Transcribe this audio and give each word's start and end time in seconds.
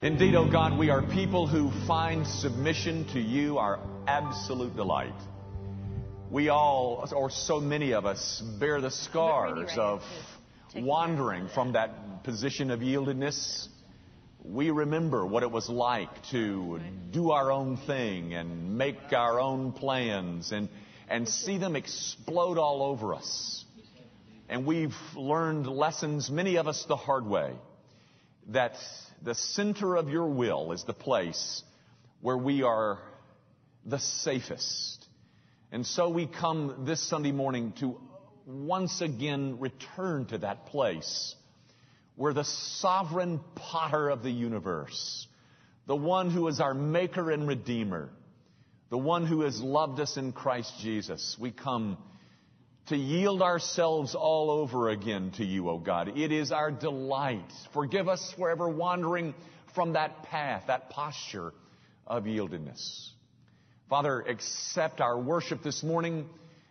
Indeed, 0.00 0.36
O 0.36 0.44
oh 0.44 0.48
God, 0.48 0.78
we 0.78 0.90
are 0.90 1.02
people 1.02 1.48
who 1.48 1.72
find 1.88 2.24
submission 2.24 3.04
to 3.14 3.20
you 3.20 3.58
our 3.58 3.80
absolute 4.06 4.76
delight. 4.76 5.20
We 6.30 6.50
all, 6.50 7.08
or 7.12 7.30
so 7.30 7.58
many 7.58 7.94
of 7.94 8.06
us, 8.06 8.40
bear 8.60 8.80
the 8.80 8.92
scars 8.92 9.70
of 9.76 10.02
wandering 10.76 11.48
from 11.48 11.72
that 11.72 12.22
position 12.22 12.70
of 12.70 12.78
yieldedness. 12.78 13.66
We 14.44 14.70
remember 14.70 15.26
what 15.26 15.42
it 15.42 15.50
was 15.50 15.68
like 15.68 16.10
to 16.30 16.78
do 17.10 17.32
our 17.32 17.50
own 17.50 17.76
thing 17.78 18.34
and 18.34 18.78
make 18.78 19.12
our 19.12 19.40
own 19.40 19.72
plans 19.72 20.52
and, 20.52 20.68
and 21.08 21.28
see 21.28 21.58
them 21.58 21.74
explode 21.74 22.56
all 22.56 22.84
over 22.84 23.14
us. 23.14 23.64
And 24.48 24.64
we've 24.64 24.94
learned 25.16 25.66
lessons, 25.66 26.30
many 26.30 26.54
of 26.54 26.68
us 26.68 26.84
the 26.86 26.94
hard 26.94 27.26
way, 27.26 27.52
that 28.50 28.76
the 29.22 29.34
center 29.34 29.96
of 29.96 30.08
your 30.08 30.28
will 30.28 30.72
is 30.72 30.84
the 30.84 30.92
place 30.92 31.62
where 32.20 32.36
we 32.36 32.62
are 32.62 32.98
the 33.84 33.98
safest. 33.98 35.06
And 35.72 35.86
so 35.86 36.08
we 36.08 36.26
come 36.26 36.84
this 36.86 37.02
Sunday 37.02 37.32
morning 37.32 37.72
to 37.80 38.00
once 38.46 39.00
again 39.00 39.58
return 39.60 40.26
to 40.26 40.38
that 40.38 40.66
place 40.66 41.34
where 42.16 42.32
the 42.32 42.44
sovereign 42.44 43.40
potter 43.54 44.08
of 44.08 44.22
the 44.22 44.30
universe, 44.30 45.26
the 45.86 45.96
one 45.96 46.30
who 46.30 46.48
is 46.48 46.60
our 46.60 46.74
maker 46.74 47.30
and 47.30 47.46
redeemer, 47.46 48.10
the 48.90 48.98
one 48.98 49.26
who 49.26 49.42
has 49.42 49.60
loved 49.60 50.00
us 50.00 50.16
in 50.16 50.32
Christ 50.32 50.72
Jesus, 50.80 51.36
we 51.38 51.50
come 51.50 51.98
to 52.88 52.96
yield 52.96 53.42
ourselves 53.42 54.14
all 54.14 54.50
over 54.50 54.88
again 54.88 55.32
to 55.36 55.44
you, 55.44 55.68
O 55.68 55.78
God. 55.78 56.16
It 56.16 56.32
is 56.32 56.52
our 56.52 56.70
delight. 56.70 57.52
Forgive 57.72 58.08
us 58.08 58.34
for 58.36 58.50
ever 58.50 58.68
wandering 58.68 59.34
from 59.74 59.92
that 59.92 60.22
path, 60.24 60.64
that 60.68 60.90
posture 60.90 61.52
of 62.06 62.24
yieldedness. 62.24 63.10
Father, 63.90 64.20
accept 64.22 65.00
our 65.00 65.18
worship 65.18 65.62
this 65.62 65.82
morning. 65.82 66.28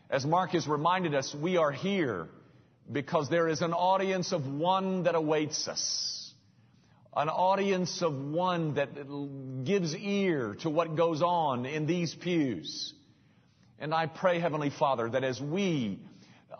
As 0.09 0.25
Mark 0.25 0.52
has 0.52 0.67
reminded 0.67 1.14
us, 1.14 1.36
we 1.36 1.58
are 1.58 1.72
here 1.72 2.27
because 2.92 3.30
there 3.30 3.47
is 3.47 3.61
an 3.61 3.73
audience 3.73 4.31
of 4.31 4.47
one 4.47 5.03
that 5.03 5.16
awaits 5.16 5.67
us. 5.67 6.33
An 7.16 7.30
audience 7.30 8.02
of 8.02 8.14
one 8.14 8.75
that 8.75 8.89
gives 9.66 9.95
ear 9.95 10.55
to 10.61 10.70
what 10.70 10.95
goes 10.95 11.22
on 11.22 11.66
in 11.66 11.86
these 11.88 12.14
pews. 12.14 12.94
And 13.80 13.94
I 13.94 14.08
pray, 14.08 14.39
Heavenly 14.39 14.72
Father, 14.72 15.09
that 15.09 15.23
as 15.23 15.39
we 15.39 16.00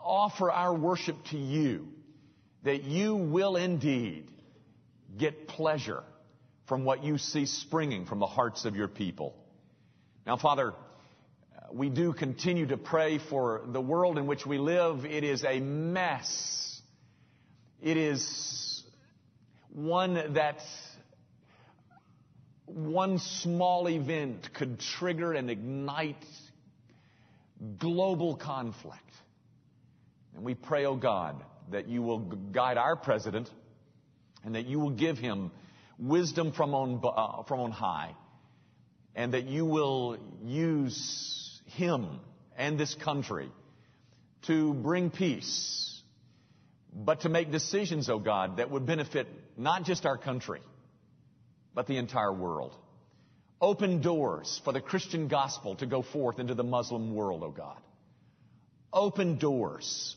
offer 0.02 0.50
our 0.50 0.74
worship 0.74 1.16
to 1.30 1.38
you, 1.38 1.88
that 2.64 2.84
you 2.84 3.14
will 3.14 3.56
indeed 3.56 4.30
get 5.16 5.48
pleasure 5.48 6.02
from 6.66 6.84
what 6.84 7.02
you 7.02 7.18
see 7.18 7.46
springing 7.46 8.06
from 8.06 8.18
the 8.18 8.26
hearts 8.26 8.64
of 8.64 8.76
your 8.76 8.88
people. 8.88 9.34
Now, 10.26 10.36
Father, 10.36 10.74
we 11.72 11.88
do 11.88 12.12
continue 12.12 12.66
to 12.66 12.76
pray 12.76 13.18
for 13.18 13.62
the 13.66 13.80
world 13.80 14.18
in 14.18 14.26
which 14.26 14.46
we 14.46 14.58
live. 14.58 15.04
It 15.04 15.24
is 15.24 15.44
a 15.44 15.60
mess. 15.60 16.80
It 17.82 17.96
is 17.96 18.84
one 19.72 20.34
that 20.34 20.60
one 22.66 23.18
small 23.18 23.88
event 23.88 24.50
could 24.54 24.80
trigger 24.80 25.32
and 25.32 25.50
ignite 25.50 26.24
global 27.78 28.36
conflict. 28.36 29.12
And 30.34 30.44
we 30.44 30.54
pray, 30.54 30.84
O 30.84 30.90
oh 30.90 30.96
God, 30.96 31.42
that 31.70 31.88
you 31.88 32.02
will 32.02 32.18
guide 32.18 32.78
our 32.78 32.96
president 32.96 33.50
and 34.44 34.54
that 34.54 34.66
you 34.66 34.78
will 34.78 34.90
give 34.90 35.18
him 35.18 35.50
wisdom 35.98 36.52
from 36.52 36.74
on, 36.74 37.00
uh, 37.04 37.42
from 37.42 37.60
on 37.60 37.70
high 37.70 38.14
and 39.14 39.34
that 39.34 39.46
you 39.46 39.64
will 39.64 40.16
use 40.44 41.60
him 41.66 42.20
and 42.56 42.78
this 42.78 42.94
country 42.94 43.50
to 44.46 44.72
bring 44.72 45.10
peace, 45.10 46.00
but 46.94 47.22
to 47.22 47.28
make 47.28 47.50
decisions, 47.50 48.08
O 48.08 48.14
oh 48.14 48.18
God, 48.18 48.58
that 48.58 48.70
would 48.70 48.86
benefit 48.86 49.26
not 49.56 49.82
just 49.82 50.06
our 50.06 50.16
country, 50.16 50.60
but 51.74 51.86
the 51.86 51.96
entire 51.96 52.32
world. 52.32 52.74
Open 53.60 54.00
doors 54.00 54.60
for 54.64 54.72
the 54.72 54.80
Christian 54.80 55.26
gospel 55.26 55.74
to 55.76 55.86
go 55.86 56.02
forth 56.02 56.38
into 56.38 56.54
the 56.54 56.62
Muslim 56.62 57.14
world, 57.14 57.42
O 57.42 57.46
oh 57.46 57.50
God. 57.50 57.78
Open 58.92 59.36
doors 59.38 60.16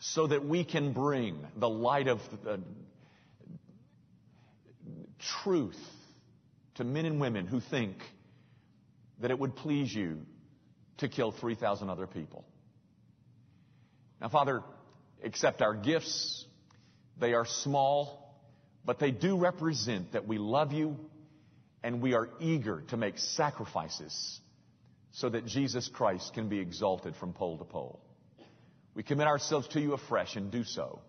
so 0.00 0.26
that 0.26 0.44
we 0.44 0.64
can 0.64 0.92
bring 0.92 1.38
the 1.56 1.68
light 1.68 2.08
of 2.08 2.18
the 2.42 2.54
uh, 2.54 2.56
truth 5.42 5.78
to 6.74 6.84
men 6.84 7.06
and 7.06 7.20
women 7.20 7.46
who 7.46 7.60
think 7.60 7.96
that 9.20 9.30
it 9.30 9.38
would 9.38 9.54
please 9.54 9.94
you 9.94 10.18
to 10.98 11.08
kill 11.08 11.30
3,000 11.30 11.88
other 11.88 12.08
people. 12.08 12.44
Now, 14.20 14.28
Father, 14.28 14.62
accept 15.22 15.62
our 15.62 15.74
gifts. 15.74 16.44
They 17.20 17.34
are 17.34 17.46
small, 17.46 18.36
but 18.84 18.98
they 18.98 19.12
do 19.12 19.36
represent 19.36 20.12
that 20.12 20.26
we 20.26 20.38
love 20.38 20.72
you 20.72 20.96
and 21.82 22.00
we 22.00 22.14
are 22.14 22.28
eager 22.40 22.82
to 22.88 22.96
make 22.96 23.18
sacrifices 23.18 24.40
so 25.12 25.28
that 25.28 25.46
Jesus 25.46 25.88
Christ 25.88 26.32
can 26.34 26.48
be 26.48 26.58
exalted 26.58 27.16
from 27.16 27.32
pole 27.32 27.58
to 27.58 27.64
pole. 27.64 28.00
We 28.94 29.02
commit 29.02 29.26
ourselves 29.26 29.68
to 29.68 29.80
you 29.80 29.94
afresh 29.94 30.36
and 30.36 30.50
do 30.50 30.64
so 30.64 31.00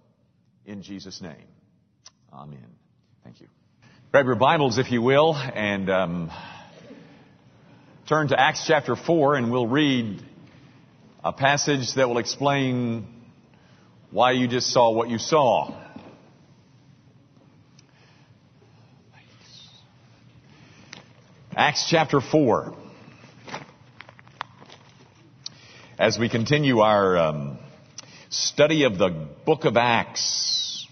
in 0.65 0.81
Jesus' 0.81 1.21
name. 1.21 1.47
Amen. 2.31 2.65
Thank 3.23 3.41
you. 3.41 3.47
Grab 4.11 4.25
your 4.25 4.35
Bibles, 4.35 4.77
if 4.77 4.91
you 4.91 5.01
will, 5.01 5.35
and 5.35 5.89
um, 5.89 6.31
turn 8.07 8.27
to 8.29 8.39
Acts 8.39 8.65
chapter 8.67 8.95
4, 8.95 9.35
and 9.35 9.51
we'll 9.51 9.67
read 9.67 10.21
a 11.23 11.33
passage 11.33 11.93
that 11.95 12.07
will 12.07 12.19
explain 12.19 13.07
why 14.11 14.31
you 14.31 14.47
just 14.47 14.67
saw 14.67 14.91
what 14.91 15.09
you 15.09 15.17
saw. 15.17 15.73
Acts 21.55 21.85
chapter 21.87 22.19
4. 22.19 22.73
As 25.99 26.17
we 26.17 26.27
continue 26.27 26.79
our 26.79 27.15
um, 27.15 27.59
study 28.29 28.85
of 28.85 28.97
the 28.97 29.27
book 29.45 29.65
of 29.65 29.77
Acts. 29.77 30.87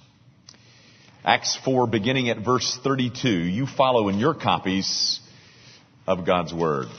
Acts 1.26 1.58
4, 1.66 1.88
beginning 1.88 2.30
at 2.30 2.46
verse 2.46 2.80
32. 2.84 3.28
You 3.28 3.66
follow 3.66 4.08
in 4.10 4.20
your 4.20 4.36
copies 4.36 5.20
of 6.06 6.28
God's 6.28 6.54
Word. 6.54 6.90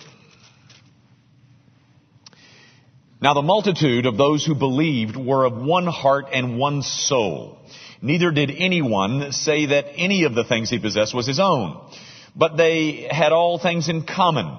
Now 3.20 3.34
the 3.34 3.42
multitude 3.42 4.06
of 4.06 4.16
those 4.16 4.44
who 4.44 4.56
believed 4.56 5.16
were 5.16 5.44
of 5.44 5.56
one 5.56 5.86
heart 5.86 6.24
and 6.32 6.58
one 6.58 6.82
soul. 6.82 7.58
Neither 8.00 8.32
did 8.32 8.50
anyone 8.50 9.30
say 9.30 9.66
that 9.66 9.84
any 9.94 10.24
of 10.24 10.34
the 10.34 10.42
things 10.42 10.68
he 10.68 10.80
possessed 10.80 11.14
was 11.14 11.28
his 11.28 11.38
own, 11.38 11.80
but 12.34 12.56
they 12.56 13.09
had 13.10 13.32
all 13.32 13.59
things 13.59 13.88
in 13.88 14.03
common. 14.03 14.56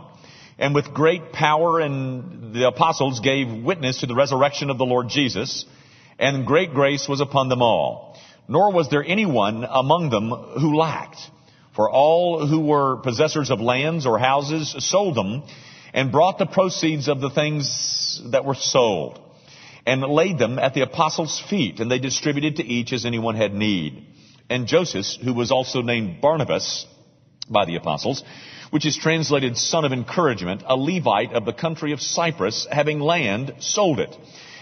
And 0.60 0.76
with 0.76 0.94
great 0.94 1.32
power 1.32 1.80
and 1.80 2.54
the 2.54 2.68
apostles 2.68 3.20
gave 3.20 3.64
witness 3.64 4.02
to 4.02 4.06
the 4.06 4.16
resurrection 4.16 4.70
of 4.70 4.78
the 4.78 4.86
Lord 4.86 5.10
Jesus, 5.10 5.66
and 6.20 6.46
great 6.46 6.74
grace 6.74 7.08
was 7.08 7.22
upon 7.22 7.50
them 7.50 7.62
all. 7.62 8.18
Nor 8.48 8.72
was 8.72 8.90
there 8.90 9.04
anyone 9.04 9.66
among 9.68 10.10
them 10.10 10.30
who 10.30 10.76
lacked. 10.78 11.20
For 11.76 11.90
all 11.90 12.46
who 12.46 12.60
were 12.60 12.98
possessors 12.98 13.50
of 13.50 13.60
lands 13.60 14.06
or 14.06 14.20
houses 14.20 14.76
sold 14.78 15.16
them 15.16 15.44
and 15.94 16.12
brought 16.12 16.38
the 16.38 16.46
proceeds 16.46 17.08
of 17.08 17.20
the 17.20 17.32
things 17.32 18.22
that 18.32 18.46
were 18.46 18.56
sold 18.56 19.20
and 19.86 20.02
laid 20.02 20.38
them 20.38 20.60
at 20.60 20.74
the 20.74 20.82
apostles' 20.82 21.42
feet 21.50 21.80
and 21.80 21.90
they 21.90 22.00
distributed 22.00 22.58
to 22.58 22.64
each 22.64 22.94
as 22.94 23.06
anyone 23.06 23.36
had 23.36 23.54
need. 23.54 24.06
And 24.50 24.68
Joseph, 24.68 25.06
who 25.24 25.34
was 25.34 25.52
also 25.52 25.82
named 25.82 26.22
Barnabas 26.22 26.86
by 27.54 27.66
the 27.66 27.78
apostles, 27.78 28.24
which 28.72 28.86
is 28.86 28.98
translated 28.98 29.58
son 29.58 29.86
of 29.86 29.94
encouragement, 29.94 30.64
a 30.66 30.76
Levite 30.76 31.34
of 31.34 31.46
the 31.46 31.54
country 31.54 31.94
of 31.94 32.02
Cyprus, 32.02 32.68
having 32.70 33.00
land, 33.00 33.54
sold 33.60 34.00
it 34.00 34.18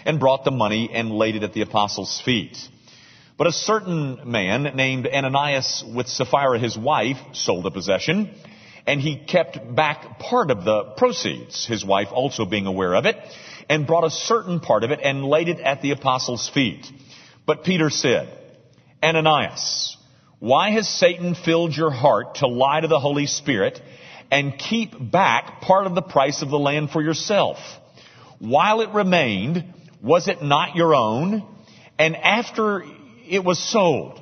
and 0.06 0.20
brought 0.20 0.44
the 0.44 0.52
money 0.52 0.90
and 0.94 1.12
laid 1.12 1.36
it 1.36 1.44
at 1.44 1.54
the 1.54 1.62
apostles' 1.62 2.22
feet. 2.24 2.58
But 3.38 3.48
a 3.48 3.52
certain 3.52 4.30
man 4.30 4.64
named 4.76 5.08
Ananias 5.08 5.84
with 5.88 6.08
Sapphira 6.08 6.60
his 6.60 6.78
wife 6.78 7.18
sold 7.34 7.66
a 7.66 7.72
possession 7.72 8.36
and 8.86 9.00
he 9.00 9.18
kept 9.18 9.76
back 9.76 10.20
part 10.20 10.52
of 10.52 10.66
the 10.66 10.94
proceeds, 10.98 11.66
his 11.66 11.86
wife 11.86 12.10
also 12.12 12.46
being 12.46 12.66
aware 12.66 12.96
of 12.96 13.06
it, 13.06 13.16
and 13.70 13.88
brought 13.88 14.04
a 14.04 14.12
certain 14.12 14.60
part 14.60 14.84
of 14.84 14.92
it 14.92 15.00
and 15.02 15.24
laid 15.24 15.50
it 15.50 15.60
at 15.60 15.82
the 15.82 15.92
apostles' 15.92 16.50
feet. 16.50 16.86
But 17.46 17.64
Peter 17.64 17.90
said, 17.90 18.38
Ananias, 19.04 19.98
why 20.42 20.72
has 20.72 20.90
Satan 20.90 21.36
filled 21.36 21.78
your 21.78 21.92
heart 21.92 22.38
to 22.38 22.48
lie 22.48 22.82
to 22.82 22.88
the 22.88 23.00
Holy 23.00 23.28
Spirit 23.28 23.80
and 24.32 24.58
keep 24.58 24.96
back 25.00 25.62
part 25.62 25.86
of 25.86 25.94
the 25.94 26.02
price 26.02 26.42
of 26.42 26.50
the 26.50 26.58
land 26.58 26.90
for 26.90 27.00
yourself? 27.00 27.60
While 28.40 28.82
it 28.82 28.90
remained, 28.90 29.72
was 30.02 30.28
it 30.28 30.42
not 30.42 30.76
your 30.76 30.96
own? 30.96 31.48
And 32.00 32.16
after 32.16 32.84
it 33.30 33.44
was 33.44 33.60
sold, 33.60 34.20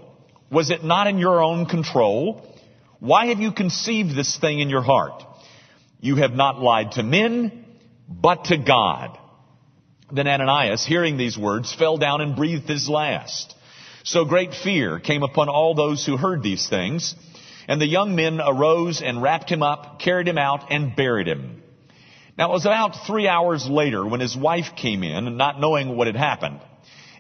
was 0.51 0.71
it 0.71 0.83
not 0.83 1.07
in 1.07 1.19
your 1.19 1.41
own 1.41 1.67
control? 1.67 2.53
Why 2.99 3.27
have 3.27 3.39
you 3.39 3.53
conceived 3.53 4.13
this 4.13 4.37
thing 4.37 4.59
in 4.59 4.69
your 4.69 4.81
heart? 4.81 5.23
You 6.01 6.17
have 6.17 6.33
not 6.33 6.59
lied 6.59 6.91
to 6.93 7.03
men, 7.03 7.63
but 8.09 8.43
to 8.45 8.57
God. 8.57 9.17
Then 10.11 10.27
Ananias, 10.27 10.85
hearing 10.85 11.15
these 11.15 11.37
words, 11.37 11.73
fell 11.73 11.95
down 11.95 12.19
and 12.19 12.35
breathed 12.35 12.67
his 12.67 12.89
last. 12.89 13.55
So 14.03 14.25
great 14.25 14.53
fear 14.53 14.99
came 14.99 15.23
upon 15.23 15.49
all 15.49 15.75
those 15.75 16.05
who 16.05 16.17
heard 16.17 16.41
these 16.43 16.67
things. 16.67 17.15
And 17.67 17.79
the 17.79 17.87
young 17.87 18.15
men 18.15 18.39
arose 18.41 19.01
and 19.01 19.21
wrapped 19.21 19.51
him 19.51 19.61
up, 19.61 19.99
carried 19.99 20.27
him 20.27 20.37
out, 20.37 20.71
and 20.71 20.95
buried 20.95 21.27
him. 21.27 21.61
Now 22.37 22.49
it 22.49 22.53
was 22.53 22.65
about 22.65 23.05
three 23.05 23.27
hours 23.27 23.67
later 23.67 24.05
when 24.05 24.21
his 24.21 24.35
wife 24.35 24.75
came 24.75 25.03
in, 25.03 25.37
not 25.37 25.59
knowing 25.59 25.95
what 25.95 26.07
had 26.07 26.15
happened. 26.15 26.61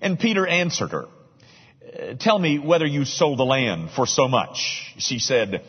And 0.01 0.17
Peter 0.17 0.47
answered 0.47 0.91
her, 0.91 1.07
Tell 2.19 2.39
me 2.39 2.57
whether 2.59 2.85
you 2.85 3.05
sold 3.05 3.39
the 3.39 3.45
land 3.45 3.91
for 3.91 4.05
so 4.05 4.27
much. 4.27 4.93
She 4.97 5.19
said, 5.19 5.63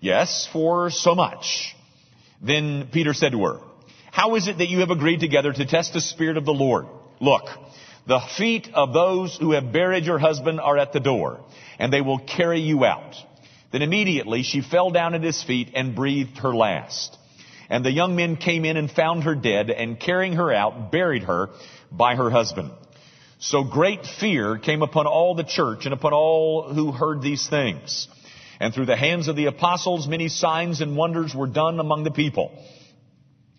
Yes, 0.00 0.48
for 0.52 0.90
so 0.90 1.14
much. 1.14 1.76
Then 2.40 2.88
Peter 2.92 3.14
said 3.14 3.32
to 3.32 3.44
her, 3.44 3.60
How 4.10 4.34
is 4.36 4.48
it 4.48 4.58
that 4.58 4.68
you 4.68 4.80
have 4.80 4.90
agreed 4.90 5.20
together 5.20 5.52
to 5.52 5.66
test 5.66 5.92
the 5.92 6.00
Spirit 6.00 6.36
of 6.36 6.44
the 6.44 6.52
Lord? 6.52 6.86
Look, 7.20 7.44
the 8.06 8.20
feet 8.36 8.68
of 8.72 8.92
those 8.92 9.36
who 9.36 9.52
have 9.52 9.72
buried 9.72 10.04
your 10.04 10.18
husband 10.18 10.60
are 10.60 10.78
at 10.78 10.92
the 10.92 11.00
door, 11.00 11.40
and 11.78 11.92
they 11.92 12.00
will 12.00 12.18
carry 12.18 12.60
you 12.60 12.84
out. 12.84 13.16
Then 13.72 13.82
immediately 13.82 14.42
she 14.42 14.60
fell 14.60 14.90
down 14.90 15.14
at 15.14 15.22
his 15.22 15.42
feet 15.42 15.72
and 15.74 15.96
breathed 15.96 16.38
her 16.38 16.54
last. 16.54 17.16
And 17.68 17.84
the 17.84 17.90
young 17.90 18.14
men 18.14 18.36
came 18.36 18.64
in 18.64 18.76
and 18.76 18.88
found 18.88 19.24
her 19.24 19.34
dead, 19.34 19.70
and 19.70 19.98
carrying 19.98 20.34
her 20.34 20.52
out, 20.52 20.92
buried 20.92 21.24
her 21.24 21.50
by 21.90 22.14
her 22.14 22.30
husband. 22.30 22.70
So 23.38 23.64
great 23.64 24.06
fear 24.06 24.56
came 24.56 24.82
upon 24.82 25.06
all 25.06 25.34
the 25.34 25.44
church 25.44 25.84
and 25.84 25.92
upon 25.92 26.12
all 26.12 26.72
who 26.72 26.92
heard 26.92 27.22
these 27.22 27.48
things. 27.48 28.08
And 28.60 28.72
through 28.72 28.86
the 28.86 28.96
hands 28.96 29.28
of 29.28 29.36
the 29.36 29.46
apostles, 29.46 30.06
many 30.06 30.28
signs 30.28 30.80
and 30.80 30.96
wonders 30.96 31.34
were 31.34 31.46
done 31.46 31.80
among 31.80 32.04
the 32.04 32.10
people. 32.10 32.52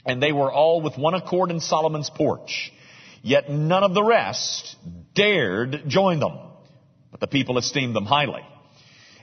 And 0.05 0.23
they 0.23 0.31
were 0.31 0.51
all 0.51 0.81
with 0.81 0.97
one 0.97 1.13
accord 1.13 1.51
in 1.51 1.59
Solomon's 1.59 2.09
porch. 2.09 2.71
Yet 3.27 3.50
none 3.50 3.83
of 3.83 3.94
the 3.94 4.03
rest 4.03 4.77
dared 5.13 5.83
join 5.88 6.21
them, 6.21 6.39
but 7.12 7.19
the 7.19 7.27
people 7.27 7.57
esteemed 7.57 7.94
them 7.94 8.06
highly. 8.06 8.41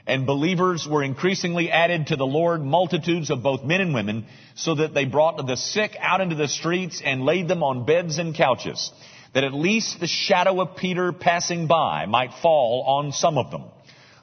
And 0.06 0.26
believers 0.26 0.86
were 0.86 1.02
increasingly 1.02 1.70
added 1.70 2.08
to 2.08 2.16
the 2.16 2.26
Lord, 2.26 2.62
multitudes 2.62 3.30
of 3.30 3.42
both 3.42 3.64
men 3.64 3.80
and 3.80 3.94
women, 3.94 4.26
so 4.56 4.74
that 4.74 4.92
they 4.92 5.06
brought 5.06 5.38
the 5.46 5.56
sick 5.56 5.96
out 5.98 6.20
into 6.20 6.34
the 6.34 6.48
streets 6.48 7.00
and 7.02 7.24
laid 7.24 7.48
them 7.48 7.62
on 7.62 7.86
beds 7.86 8.18
and 8.18 8.34
couches, 8.34 8.92
that 9.32 9.42
at 9.42 9.54
least 9.54 10.00
the 10.00 10.06
shadow 10.06 10.60
of 10.60 10.76
Peter 10.76 11.10
passing 11.14 11.66
by 11.66 12.04
might 12.04 12.34
fall 12.42 12.84
on 12.86 13.10
some 13.10 13.38
of 13.38 13.50
them. 13.50 13.64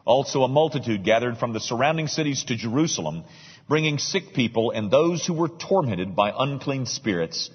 Also 0.06 0.44
a 0.44 0.48
multitude 0.48 1.04
gathered 1.04 1.40
from 1.40 1.54
the 1.54 1.60
surrounding 1.60 2.06
cities 2.08 2.44
to 2.44 2.56
Jerusalem, 2.56 3.24
bringing 3.68 3.98
sick 3.98 4.36
people 4.36 4.70
and 4.70 4.92
those 4.92 5.26
who 5.26 5.34
were 5.34 5.50
tormented 5.50 6.16
by 6.16 6.32
unclean 6.38 6.86
spirits, 6.86 7.50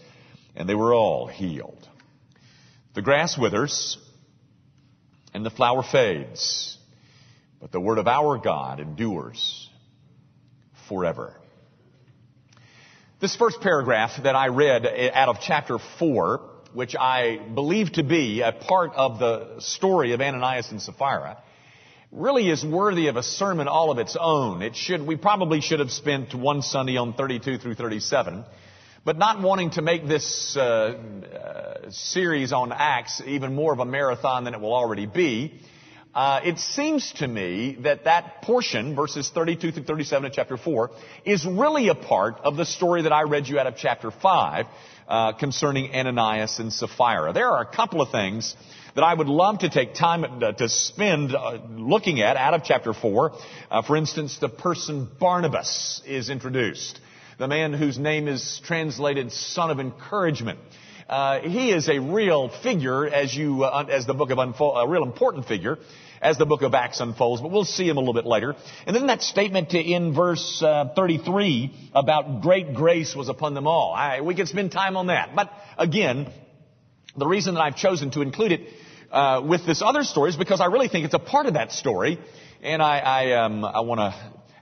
and 0.57 0.69
they 0.69 0.75
were 0.75 0.93
all 0.93 1.29
healed. 1.29 1.89
The 2.97 3.03
grass 3.03 3.37
withers 3.37 3.99
and 5.35 5.45
the 5.45 5.51
flower 5.51 5.83
fades 5.83 6.79
but 7.61 7.71
the 7.71 7.79
word 7.79 7.99
of 7.99 8.07
our 8.07 8.39
God 8.39 8.81
endures 8.81 9.69
forever. 10.89 11.35
This 13.21 13.37
first 13.37 13.61
paragraph 13.61 14.23
that 14.23 14.35
I 14.35 14.49
read 14.49 14.87
out 15.13 15.29
of 15.29 15.41
chapter 15.43 15.79
4, 15.99 16.41
which 16.73 16.97
I 16.99 17.37
believe 17.37 17.93
to 17.93 18.03
be 18.03 18.41
a 18.41 18.53
part 18.53 18.93
of 18.95 19.19
the 19.19 19.61
story 19.61 20.13
of 20.13 20.23
Ananias 20.23 20.71
and 20.71 20.81
Sapphira, 20.81 21.37
really 22.11 22.49
is 22.49 22.65
worthy 22.65 23.09
of 23.09 23.17
a 23.17 23.23
sermon 23.23 23.69
all 23.69 23.91
of 23.91 23.99
its 23.99 24.17
own. 24.19 24.63
It 24.63 24.75
should, 24.75 25.07
we 25.07 25.17
probably 25.17 25.61
should 25.61 25.81
have 25.81 25.91
spent 25.93 26.35
one 26.35 26.63
Sunday 26.63 26.97
on 26.97 27.13
32 27.13 27.59
through 27.59 27.75
37. 27.75 28.47
But 29.07 29.19
not 29.19 29.41
wanting 29.41 29.71
to 29.71 29.83
make 29.83 30.09
this 30.09 30.57
uh, 30.57 30.61
uh, 30.61 31.91
series 31.91 32.53
on 32.53 32.73
Acts 32.73 33.23
even 33.25 33.55
more 33.55 33.73
of 33.73 33.79
a 33.79 33.85
marathon 33.85 34.43
than 34.43 34.53
it 34.53 34.61
will 34.61 34.75
already 34.75 35.07
be, 35.07 35.61
uh, 36.13 36.41
it 36.43 36.59
seems 36.59 37.13
to 37.19 37.29
me 37.29 37.79
that 37.83 38.03
that 38.03 38.43
portion, 38.43 38.97
verses 38.97 39.31
32 39.33 39.71
through 39.71 39.85
37 39.85 40.25
of 40.25 40.33
chapter 40.33 40.57
4, 40.57 40.91
is 41.25 41.47
really 41.47 41.87
a 41.87 41.95
part 41.95 42.41
of 42.43 42.57
the 42.57 42.65
story 42.65 43.03
that 43.03 43.13
I 43.13 43.23
read 43.23 43.47
you 43.47 43.61
out 43.61 43.69
of 43.69 43.77
chapter 43.77 44.11
5 44.11 44.67
uh, 45.07 45.33
concerning 45.35 45.95
Ananias 45.95 46.59
and 46.59 46.73
Sapphira. 46.73 47.33
There 47.33 47.49
are 47.49 47.63
a 47.63 47.77
couple 47.77 48.03
of 48.03 48.11
things 48.11 48.57
that 48.97 49.05
I 49.05 49.15
would 49.15 49.29
love 49.29 49.61
to 49.61 49.71
take 49.71 49.95
time 49.95 50.25
uh, 50.25 50.51
to 50.51 50.69
spend 50.69 51.33
uh, 51.33 51.61
looking 51.71 52.23
at 52.23 52.37
out 52.37 52.55
of 52.55 52.65
chapter 52.65 52.93
4. 52.93 53.33
Uh, 53.71 53.83
for 53.83 53.97
instance, 53.97 54.39
the 54.41 54.49
person 54.49 55.09
Barnabas 55.21 56.03
is 56.05 56.29
introduced. 56.29 56.99
The 57.39 57.49
man 57.49 57.75
whose 57.75 57.99
name 57.99 58.29
is 58.29 58.63
translated 58.65 59.31
son 59.31 59.71
of 59.71 59.79
encouragement. 59.79 60.59
Uh, 61.07 61.41
he 61.41 61.71
is 61.71 61.87
a 61.87 61.99
real 61.99 62.49
figure 62.49 63.07
as 63.07 63.35
you, 63.35 63.63
uh, 63.63 63.85
as 63.91 64.07
the 64.07 64.15
book 64.15 64.31
of 64.31 64.39
unfold, 64.39 64.79
a 64.79 64.91
real 64.91 65.03
important 65.03 65.47
figure 65.47 65.77
as 66.23 66.39
the 66.39 66.47
book 66.47 66.63
of 66.63 66.73
Acts 66.73 67.01
unfolds, 67.01 67.43
but 67.43 67.51
we'll 67.51 67.67
see 67.67 67.87
him 67.87 67.99
a 67.99 68.01
little 68.01 68.15
bit 68.15 68.25
later. 68.25 68.57
And 68.87 68.97
then 68.97 69.09
that 69.09 69.21
statement 69.21 69.75
in 69.75 70.15
verse 70.15 70.63
uh, 70.63 70.95
33 70.97 71.91
about 71.95 72.41
great 72.41 72.73
grace 72.73 73.15
was 73.15 73.29
upon 73.29 73.53
them 73.53 73.67
all. 73.67 73.93
I, 73.93 74.23
we 74.23 74.35
could 74.35 74.49
spend 74.49 74.73
time 74.73 74.97
on 74.97 75.09
that. 75.09 75.37
But 75.37 75.53
again, 75.77 76.33
the 77.19 77.27
reason 77.27 77.53
that 77.53 77.61
I've 77.61 77.77
chosen 77.77 78.11
to 78.13 78.23
include 78.23 78.53
it 78.53 78.61
uh, 79.13 79.43
with 79.45 79.67
this 79.67 79.83
other 79.83 80.05
story 80.05 80.31
is 80.31 80.37
because 80.37 80.63
I 80.63 80.67
really 80.67 80.89
think 80.89 81.05
it's 81.05 81.13
a 81.13 81.19
part 81.19 81.45
of 81.45 81.53
that 81.53 81.71
story, 81.71 82.19
and 82.63 82.81
I, 82.81 82.99
I, 82.99 83.45
um, 83.45 83.63
I 83.63 83.81
want 83.81 84.01
to 84.01 84.15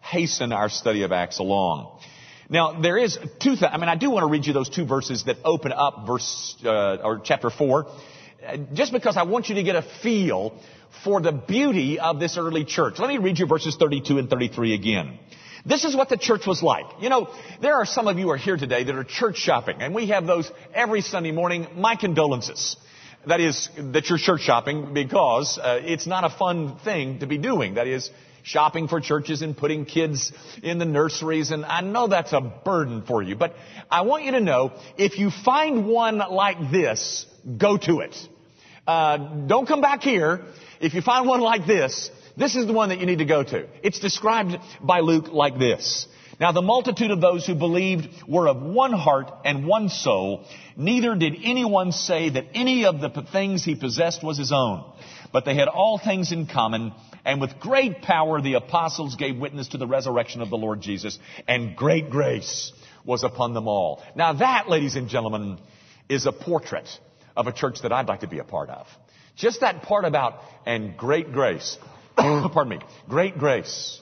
hasten 0.02 0.52
our 0.52 0.68
study 0.68 1.04
of 1.04 1.12
Acts 1.12 1.38
along. 1.38 2.00
Now, 2.49 2.81
there 2.81 2.99
is 2.99 3.19
two 3.41 3.56
things. 3.56 3.70
I 3.73 3.79
mean, 3.79 3.88
I 3.88 3.96
do 3.96 4.11
want 4.11 4.25
to 4.25 4.31
read 4.31 4.46
you 4.46 4.52
those 4.52 4.69
two 4.69 4.85
verses 4.85 5.25
that 5.25 5.37
open 5.44 5.73
up 5.73 6.06
verse, 6.06 6.56
uh, 6.64 6.96
or 7.02 7.20
chapter 7.25 7.50
4, 7.50 7.87
uh, 7.87 8.56
just 8.75 8.93
because 8.93 9.17
I 9.17 9.23
want 9.23 9.49
you 9.49 9.55
to 9.56 9.62
get 9.62 9.76
a 9.76 9.82
feel 10.02 10.61
for 11.02 11.20
the 11.20 11.32
beauty 11.32 11.99
of 11.99 12.20
this 12.20 12.37
early 12.37 12.64
church. 12.64 12.99
Let 12.99 13.08
me 13.08 13.19
read 13.19 13.38
you 13.38 13.46
verses 13.46 13.76
32 13.76 14.19
and 14.19 14.29
33 14.29 14.75
again. 14.75 15.19
This 15.67 15.85
is 15.85 15.96
what 15.96 16.11
the 16.11 16.19
church 16.19 16.46
was 16.46 16.62
like. 16.62 16.85
You 17.00 17.08
know, 17.08 17.31
there 17.62 17.76
are 17.76 17.87
some 17.87 18.06
of 18.06 18.19
you 18.19 18.31
are 18.31 18.37
here 18.37 18.58
today 18.58 18.85
that 18.85 18.94
are 18.94 19.05
church 19.05 19.38
shopping, 19.38 19.76
and 19.81 19.94
we 19.94 20.08
have 20.08 20.26
those 20.26 20.50
every 20.75 21.00
Sunday 21.00 21.32
morning. 21.32 21.67
My 21.76 21.96
condolences. 21.96 22.76
That 23.26 23.41
is, 23.41 23.70
that 23.79 24.11
you're 24.11 24.19
church 24.19 24.43
shopping 24.43 24.93
because 24.93 25.58
uh, 25.58 25.81
it's 25.82 26.06
not 26.06 26.25
a 26.25 26.31
fun 26.31 26.76
thing 26.85 27.20
to 27.20 27.26
be 27.26 27.38
doing. 27.38 27.75
That 27.75 27.87
is, 27.87 28.11
shopping 28.44 28.87
for 28.87 29.00
churches 29.00 29.43
and 29.43 29.56
putting 29.56 29.85
kids 29.85 30.32
in 30.62 30.79
the 30.79 30.85
nurseries, 30.85 31.50
and 31.50 31.64
I 31.64 31.81
know 31.81 32.06
that's 32.06 32.32
a 32.32 32.41
burden 32.41 33.03
for 33.03 33.20
you. 33.20 33.34
But 33.34 33.56
I 33.91 34.03
want 34.03 34.22
you 34.22 34.31
to 34.32 34.41
know, 34.41 34.72
if 34.96 35.19
you 35.19 35.31
find 35.31 35.89
one 35.89 36.19
like 36.19 36.70
this, 36.70 37.27
go 37.58 37.77
to 37.79 38.01
it. 38.01 38.17
Uh, 38.86 39.17
don't 39.46 39.67
come 39.67 39.81
back 39.81 40.03
here 40.03 40.43
if 40.81 40.93
you 40.93 41.01
find 41.01 41.27
one 41.27 41.41
like 41.41 41.67
this, 41.67 42.10
this 42.36 42.56
is 42.56 42.67
the 42.67 42.72
one 42.72 42.91
that 42.91 43.01
you 43.01 43.06
need 43.06 43.19
to 43.19 43.24
go 43.24 43.43
to. 43.43 43.67
It's 43.82 44.01
described 44.01 44.58
by 44.82 45.01
Luke 45.01 45.29
like 45.32 45.58
this. 45.58 46.06
Now 46.41 46.53
the 46.53 46.63
multitude 46.63 47.10
of 47.10 47.20
those 47.20 47.46
who 47.46 47.55
believed 47.55 48.08
were 48.29 48.48
of 48.48 48.60
one 48.60 48.93
heart 48.93 49.31
and 49.44 49.67
one 49.67 49.89
soul. 49.89 50.44
Neither 50.77 51.15
did 51.15 51.36
anyone 51.43 51.93
say 51.93 52.29
that 52.29 52.46
any 52.55 52.86
of 52.86 53.01
the 53.01 53.08
things 53.32 53.65
he 53.65 53.77
possessed 53.77 54.22
was 54.22 54.36
his 54.36 54.53
own. 54.53 54.84
But 55.32 55.44
they 55.44 55.55
had 55.55 55.69
all 55.69 55.96
things 55.96 56.32
in 56.32 56.46
common, 56.46 56.93
and 57.24 57.40
with 57.40 57.58
great 57.60 58.02
power 58.02 58.40
the 58.40 58.54
apostles 58.54 59.16
gave 59.16 59.36
witness 59.36 59.69
to 59.69 59.78
the 59.78 59.86
resurrection 59.86 60.43
of 60.43 60.50
the 60.50 60.56
Lord 60.56 60.81
Jesus, 60.81 61.19
and 61.48 61.76
great 61.76 62.10
grace 62.10 62.72
was 63.04 63.22
upon 63.22 63.54
them 63.54 63.69
all. 63.69 64.02
Now 64.14 64.34
that, 64.34 64.69
ladies 64.69 64.96
and 64.96 65.08
gentlemen, 65.08 65.58
is 66.08 66.26
a 66.26 66.32
portrait 66.32 66.88
of 67.36 67.46
a 67.46 67.52
church 67.52 67.82
that 67.82 67.93
I'd 67.93 68.08
like 68.08 68.20
to 68.20 68.28
be 68.28 68.38
a 68.38 68.44
part 68.44 68.70
of. 68.70 68.86
Just 69.36 69.60
that 69.60 69.82
part 69.82 70.04
about, 70.04 70.40
and 70.64 70.96
great 70.96 71.32
grace, 71.32 71.76
pardon 72.16 72.69
me, 72.69 72.78
great 73.08 73.38
grace 73.38 74.00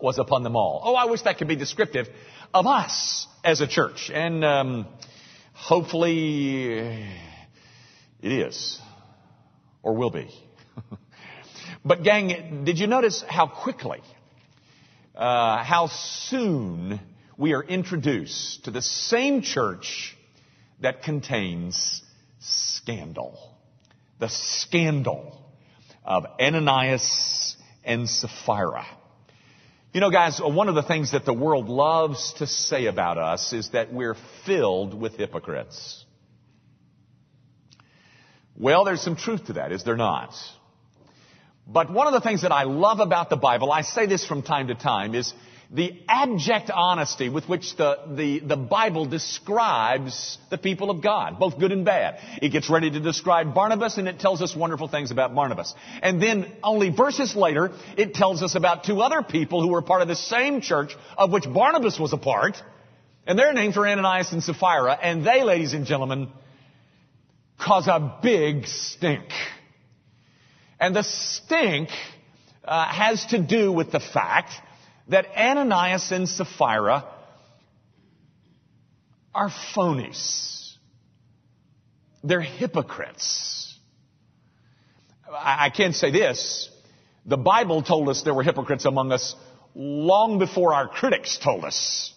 was 0.00 0.18
upon 0.18 0.42
them 0.42 0.54
all. 0.56 0.82
Oh, 0.84 0.94
I 0.94 1.06
wish 1.06 1.22
that 1.22 1.38
could 1.38 1.48
be 1.48 1.56
descriptive 1.56 2.08
of 2.52 2.66
us 2.66 3.26
as 3.42 3.60
a 3.60 3.66
church. 3.66 4.10
And 4.12 4.44
um, 4.44 4.86
hopefully 5.54 7.06
it 8.20 8.32
is, 8.32 8.78
or 9.82 9.94
will 9.94 10.10
be. 10.10 10.28
But 11.84 12.02
gang, 12.02 12.64
did 12.64 12.78
you 12.78 12.86
notice 12.86 13.24
how 13.26 13.46
quickly, 13.46 14.00
uh, 15.14 15.62
how 15.62 15.88
soon 15.88 17.00
we 17.36 17.52
are 17.52 17.62
introduced 17.62 18.64
to 18.64 18.70
the 18.70 18.82
same 18.82 19.42
church 19.42 20.16
that 20.80 21.02
contains 21.02 22.02
scandal? 22.40 23.54
the 24.18 24.28
scandal 24.28 25.38
of 26.04 26.24
Ananias 26.40 27.56
and 27.84 28.08
Sapphira. 28.08 28.86
You 29.92 30.00
know, 30.00 30.10
guys, 30.10 30.40
one 30.42 30.68
of 30.68 30.74
the 30.74 30.82
things 30.82 31.12
that 31.12 31.24
the 31.24 31.32
world 31.32 31.68
loves 31.68 32.34
to 32.38 32.46
say 32.46 32.86
about 32.86 33.16
us 33.16 33.52
is 33.52 33.70
that 33.70 33.92
we're 33.92 34.16
filled 34.44 34.98
with 34.98 35.16
hypocrites. 35.16 36.04
Well, 38.56 38.84
there's 38.84 39.02
some 39.02 39.16
truth 39.16 39.46
to 39.46 39.52
that, 39.54 39.72
is 39.72 39.84
there 39.84 39.96
not? 39.96 40.34
But 41.66 41.90
one 41.90 42.06
of 42.06 42.12
the 42.12 42.20
things 42.20 42.42
that 42.42 42.52
I 42.52 42.64
love 42.64 43.00
about 43.00 43.30
the 43.30 43.36
Bible, 43.36 43.72
I 43.72 43.82
say 43.82 44.06
this 44.06 44.26
from 44.26 44.42
time 44.42 44.68
to 44.68 44.74
time, 44.74 45.14
is 45.14 45.32
the 45.70 45.98
abject 46.08 46.70
honesty 46.70 47.28
with 47.30 47.48
which 47.48 47.76
the, 47.76 47.98
the, 48.14 48.40
the 48.40 48.56
Bible 48.56 49.06
describes 49.06 50.38
the 50.50 50.58
people 50.58 50.90
of 50.90 51.02
God, 51.02 51.38
both 51.38 51.58
good 51.58 51.72
and 51.72 51.84
bad. 51.84 52.18
It 52.42 52.50
gets 52.50 52.68
ready 52.68 52.90
to 52.90 53.00
describe 53.00 53.54
Barnabas 53.54 53.96
and 53.96 54.06
it 54.06 54.20
tells 54.20 54.42
us 54.42 54.54
wonderful 54.54 54.88
things 54.88 55.10
about 55.10 55.34
Barnabas. 55.34 55.74
And 56.02 56.22
then 56.22 56.52
only 56.62 56.90
verses 56.90 57.34
later, 57.34 57.72
it 57.96 58.14
tells 58.14 58.42
us 58.42 58.54
about 58.54 58.84
two 58.84 59.00
other 59.00 59.22
people 59.22 59.62
who 59.62 59.68
were 59.68 59.82
part 59.82 60.02
of 60.02 60.08
the 60.08 60.16
same 60.16 60.60
church 60.60 60.94
of 61.16 61.32
which 61.32 61.44
Barnabas 61.50 61.98
was 61.98 62.12
a 62.12 62.18
part. 62.18 62.56
And 63.26 63.38
their 63.38 63.54
names 63.54 63.74
were 63.76 63.88
Ananias 63.88 64.32
and 64.32 64.44
Sapphira. 64.44 64.92
And 64.92 65.26
they, 65.26 65.42
ladies 65.42 65.72
and 65.72 65.86
gentlemen, 65.86 66.28
cause 67.58 67.88
a 67.88 68.18
big 68.22 68.66
stink. 68.66 69.24
And 70.80 70.94
the 70.94 71.02
stink 71.02 71.90
uh, 72.64 72.86
has 72.86 73.26
to 73.26 73.38
do 73.38 73.72
with 73.72 73.92
the 73.92 74.00
fact 74.00 74.52
that 75.08 75.26
Ananias 75.36 76.10
and 76.12 76.28
Sapphira 76.28 77.04
are 79.34 79.50
phonies. 79.74 80.72
They're 82.22 82.40
hypocrites. 82.40 83.78
I, 85.30 85.66
I 85.66 85.70
can 85.70 85.92
say 85.92 86.10
this. 86.10 86.70
The 87.26 87.36
Bible 87.36 87.82
told 87.82 88.08
us 88.08 88.22
there 88.22 88.34
were 88.34 88.42
hypocrites 88.42 88.84
among 88.84 89.12
us 89.12 89.34
long 89.74 90.38
before 90.38 90.74
our 90.74 90.88
critics 90.88 91.38
told 91.38 91.64
us. 91.64 92.12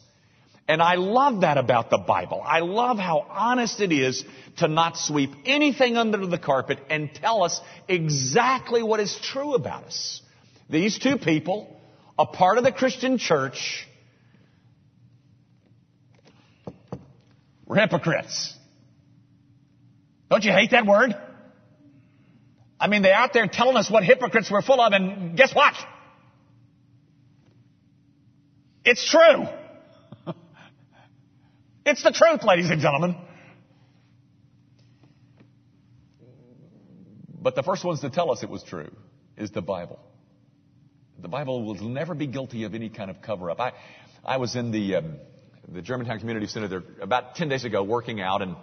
And 0.68 0.82
I 0.82 0.96
love 0.96 1.42
that 1.42 1.58
about 1.58 1.90
the 1.90 1.98
Bible. 1.98 2.42
I 2.46 2.60
love 2.60 2.98
how 2.98 3.26
honest 3.30 3.80
it 3.80 3.94
is 3.94 4.26
to 4.58 4.68
not 4.68 4.98
sweep 4.98 5.32
anything 5.46 5.96
under 5.96 6.26
the 6.26 6.38
carpet 6.38 6.80
and 6.90 7.10
tell 7.14 7.44
us 7.44 7.62
exactly 7.88 8.84
what 8.84 9.00
is 9.00 9.18
true 9.22 9.54
about 9.54 9.86
us. 9.86 10.22
These 10.70 11.00
two 11.00 11.18
people, 11.18 11.74
a 12.20 12.26
part 12.26 12.58
of 12.58 12.66
the 12.66 12.74
Christian 12.74 13.18
church, 13.18 13.88
were 17.66 17.78
hypocrites. 17.78 18.54
Don't 20.30 20.44
you 20.44 20.52
hate 20.52 20.72
that 20.72 20.86
word? 20.86 21.16
I 22.78 22.88
mean, 22.88 23.04
they're 23.04 23.14
out 23.14 23.32
there 23.32 23.48
telling 23.48 23.78
us 23.78 23.90
what 23.90 24.04
hypocrites 24.04 24.52
we're 24.52 24.62
full 24.62 24.82
of, 24.82 24.92
and 24.92 25.38
guess 25.38 25.56
what? 25.56 25.74
It's 28.84 29.10
true. 29.10 29.46
It's 31.90 32.04
the 32.04 32.12
truth, 32.12 32.44
ladies 32.44 32.70
and 32.70 32.82
gentlemen. 32.82 33.16
But 37.42 37.56
the 37.56 37.64
first 37.64 37.86
ones 37.86 38.02
to 38.02 38.10
tell 38.10 38.30
us 38.30 38.44
it 38.44 38.50
was 38.50 38.62
true 38.62 38.92
is 39.38 39.52
the 39.52 39.62
Bible. 39.62 39.98
The 41.18 41.30
Bible 41.30 41.64
will 41.64 41.76
never 41.76 42.14
be 42.14 42.28
guilty 42.28 42.66
of 42.66 42.76
any 42.76 42.90
kind 42.90 43.10
of 43.10 43.22
cover 43.22 43.50
up. 43.50 43.62
I, 43.62 43.72
I 44.26 44.36
was 44.36 44.58
in 44.58 44.72
the, 44.72 44.96
um, 44.96 45.16
the 45.66 45.82
Germantown 45.82 46.20
Community 46.20 46.48
Center 46.48 46.68
there 46.68 46.84
about 47.02 47.36
10 47.36 47.48
days 47.48 47.64
ago 47.64 47.84
working 47.84 48.20
out 48.20 48.42
and, 48.42 48.58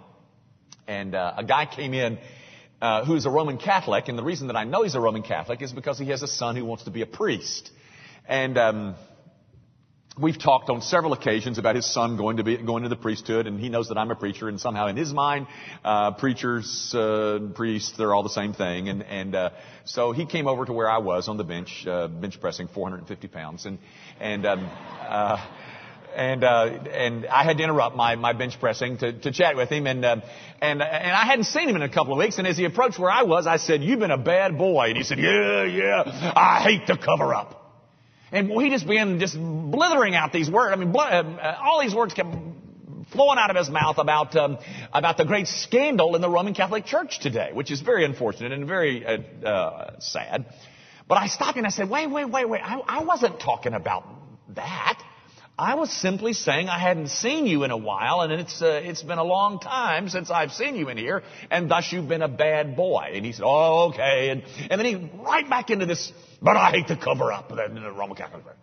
and 0.87 1.15
uh, 1.15 1.33
a 1.37 1.43
guy 1.43 1.65
came 1.65 1.95
in 1.95 2.19
uh, 2.79 3.05
who's 3.05 3.25
a 3.25 3.31
Roman 3.31 3.57
Catholic, 3.57 4.07
and 4.07 4.19
the 4.19 4.23
reason 4.23 4.47
that 4.47 4.55
I 4.55 4.65
know 4.65 4.83
he's 4.83 4.93
a 4.93 4.99
Roman 4.99 5.23
Catholic 5.23 5.63
is 5.63 5.71
because 5.71 5.97
he 5.97 6.09
has 6.09 6.21
a 6.21 6.27
son 6.27 6.55
who 6.55 6.63
wants 6.63 6.83
to 6.83 6.91
be 6.91 7.01
a 7.01 7.07
priest. 7.07 7.71
And 8.27 8.55
um, 8.59 8.95
We've 10.17 10.39
talked 10.39 10.69
on 10.69 10.81
several 10.81 11.11
occasions 11.11 11.57
about 11.57 11.75
his 11.75 11.85
son 11.85 12.15
going 12.15 12.37
to 12.37 12.43
be 12.45 12.55
going 12.55 12.83
to 12.83 12.89
the 12.89 12.95
priesthood, 12.95 13.47
and 13.47 13.59
he 13.59 13.67
knows 13.67 13.89
that 13.89 13.97
I'm 13.97 14.11
a 14.11 14.15
preacher, 14.15 14.47
and 14.47 14.61
somehow 14.61 14.87
in 14.87 14.95
his 14.95 15.11
mind, 15.11 15.47
uh, 15.83 16.11
preachers, 16.11 16.95
uh, 16.95 17.39
priests, 17.53 17.97
they're 17.97 18.13
all 18.13 18.23
the 18.23 18.29
same 18.29 18.53
thing. 18.53 18.87
And 18.87 19.03
and 19.03 19.35
uh, 19.35 19.49
so 19.83 20.13
he 20.13 20.25
came 20.25 20.47
over 20.47 20.63
to 20.63 20.71
where 20.71 20.89
I 20.89 20.99
was 20.99 21.27
on 21.27 21.35
the 21.35 21.43
bench, 21.43 21.85
uh, 21.85 22.07
bench 22.07 22.39
pressing 22.39 22.69
450 22.69 23.27
pounds, 23.27 23.65
and 23.65 23.77
and. 24.19 24.45
Um, 24.45 24.69
uh, 25.01 25.45
and 26.15 26.45
uh, 26.45 26.65
and 26.93 27.25
I 27.25 27.43
had 27.43 27.57
to 27.57 27.63
interrupt 27.65 27.97
my, 27.97 28.15
my 28.15 28.31
bench 28.31 28.57
pressing 28.57 28.99
to, 28.99 29.11
to 29.11 29.33
chat 29.33 29.57
with 29.57 29.67
him, 29.67 29.85
and 29.85 30.05
uh, 30.05 30.21
and 30.61 30.81
and 30.81 31.11
I 31.11 31.25
hadn't 31.25 31.43
seen 31.43 31.67
him 31.67 31.75
in 31.75 31.81
a 31.81 31.89
couple 31.89 32.13
of 32.13 32.19
weeks. 32.19 32.37
And 32.37 32.47
as 32.47 32.57
he 32.57 32.63
approached 32.63 32.97
where 32.97 33.11
I 33.11 33.23
was, 33.23 33.47
I 33.47 33.57
said, 33.57 33.83
"You've 33.83 33.99
been 33.99 34.11
a 34.11 34.17
bad 34.17 34.57
boy," 34.57 34.91
and 34.91 34.97
he 34.97 35.03
said, 35.03 35.19
"Yeah, 35.19 35.65
yeah, 35.65 36.33
I 36.33 36.61
hate 36.63 36.87
to 36.87 36.97
cover 36.97 37.33
up." 37.33 37.64
And 38.31 38.49
he 38.49 38.69
just 38.69 38.87
began 38.87 39.19
just 39.19 39.35
blithering 39.37 40.15
out 40.15 40.33
these 40.33 40.49
words. 40.49 40.73
I 40.73 40.83
mean, 40.83 40.95
uh, 40.95 41.57
all 41.63 41.81
these 41.81 41.93
words 41.93 42.13
kept 42.13 42.35
flowing 43.11 43.37
out 43.37 43.49
of 43.49 43.55
his 43.55 43.69
mouth 43.69 43.97
about 43.97 44.35
um, 44.35 44.57
about 44.93 45.17
the 45.17 45.25
great 45.25 45.47
scandal 45.47 46.15
in 46.15 46.21
the 46.21 46.29
Roman 46.29 46.53
Catholic 46.53 46.85
Church 46.85 47.19
today, 47.19 47.51
which 47.53 47.71
is 47.71 47.81
very 47.81 48.05
unfortunate 48.05 48.51
and 48.51 48.67
very 48.67 49.05
uh, 49.05 49.17
uh, 49.45 49.99
sad. 49.99 50.45
But 51.07 51.19
I 51.19 51.27
stopped 51.27 51.57
and 51.57 51.67
I 51.67 51.69
said, 51.69 51.89
"Wait, 51.89 52.07
wait, 52.07 52.25
wait, 52.25 52.49
wait! 52.49 52.61
I, 52.63 52.79
I 52.87 53.03
wasn't 53.03 53.39
talking 53.39 53.73
about 53.73 54.07
that. 54.55 55.01
I 55.57 55.75
was 55.75 55.89
simply 55.89 56.33
saying 56.33 56.67
I 56.67 56.79
hadn't 56.79 57.07
seen 57.07 57.47
you 57.47 57.63
in 57.63 57.71
a 57.71 57.77
while, 57.77 58.21
and 58.21 58.33
it's 58.33 58.61
uh, 58.61 58.81
it's 58.83 59.01
been 59.01 59.19
a 59.19 59.23
long 59.23 59.59
time 59.59 60.09
since 60.09 60.29
I've 60.29 60.51
seen 60.51 60.75
you 60.75 60.89
in 60.89 60.97
here, 60.97 61.23
and 61.49 61.71
thus 61.71 61.91
you've 61.93 62.09
been 62.09 62.21
a 62.21 62.27
bad 62.27 62.75
boy." 62.75 63.11
And 63.13 63.25
he 63.25 63.31
said, 63.31 63.43
"Oh, 63.45 63.91
okay." 63.93 64.29
And 64.31 64.43
and 64.69 64.79
then 64.79 64.85
he 64.85 65.09
right 65.23 65.49
back 65.49 65.69
into 65.69 65.85
this 65.85 66.11
but 66.41 66.57
I 66.57 66.71
hate 66.71 66.87
to 66.87 66.97
cover 66.97 67.31
up 67.31 67.49
the, 67.49 67.55
the 67.55 67.91
Roman 67.91 68.15
Catholic 68.15 68.43
Church. 68.43 68.55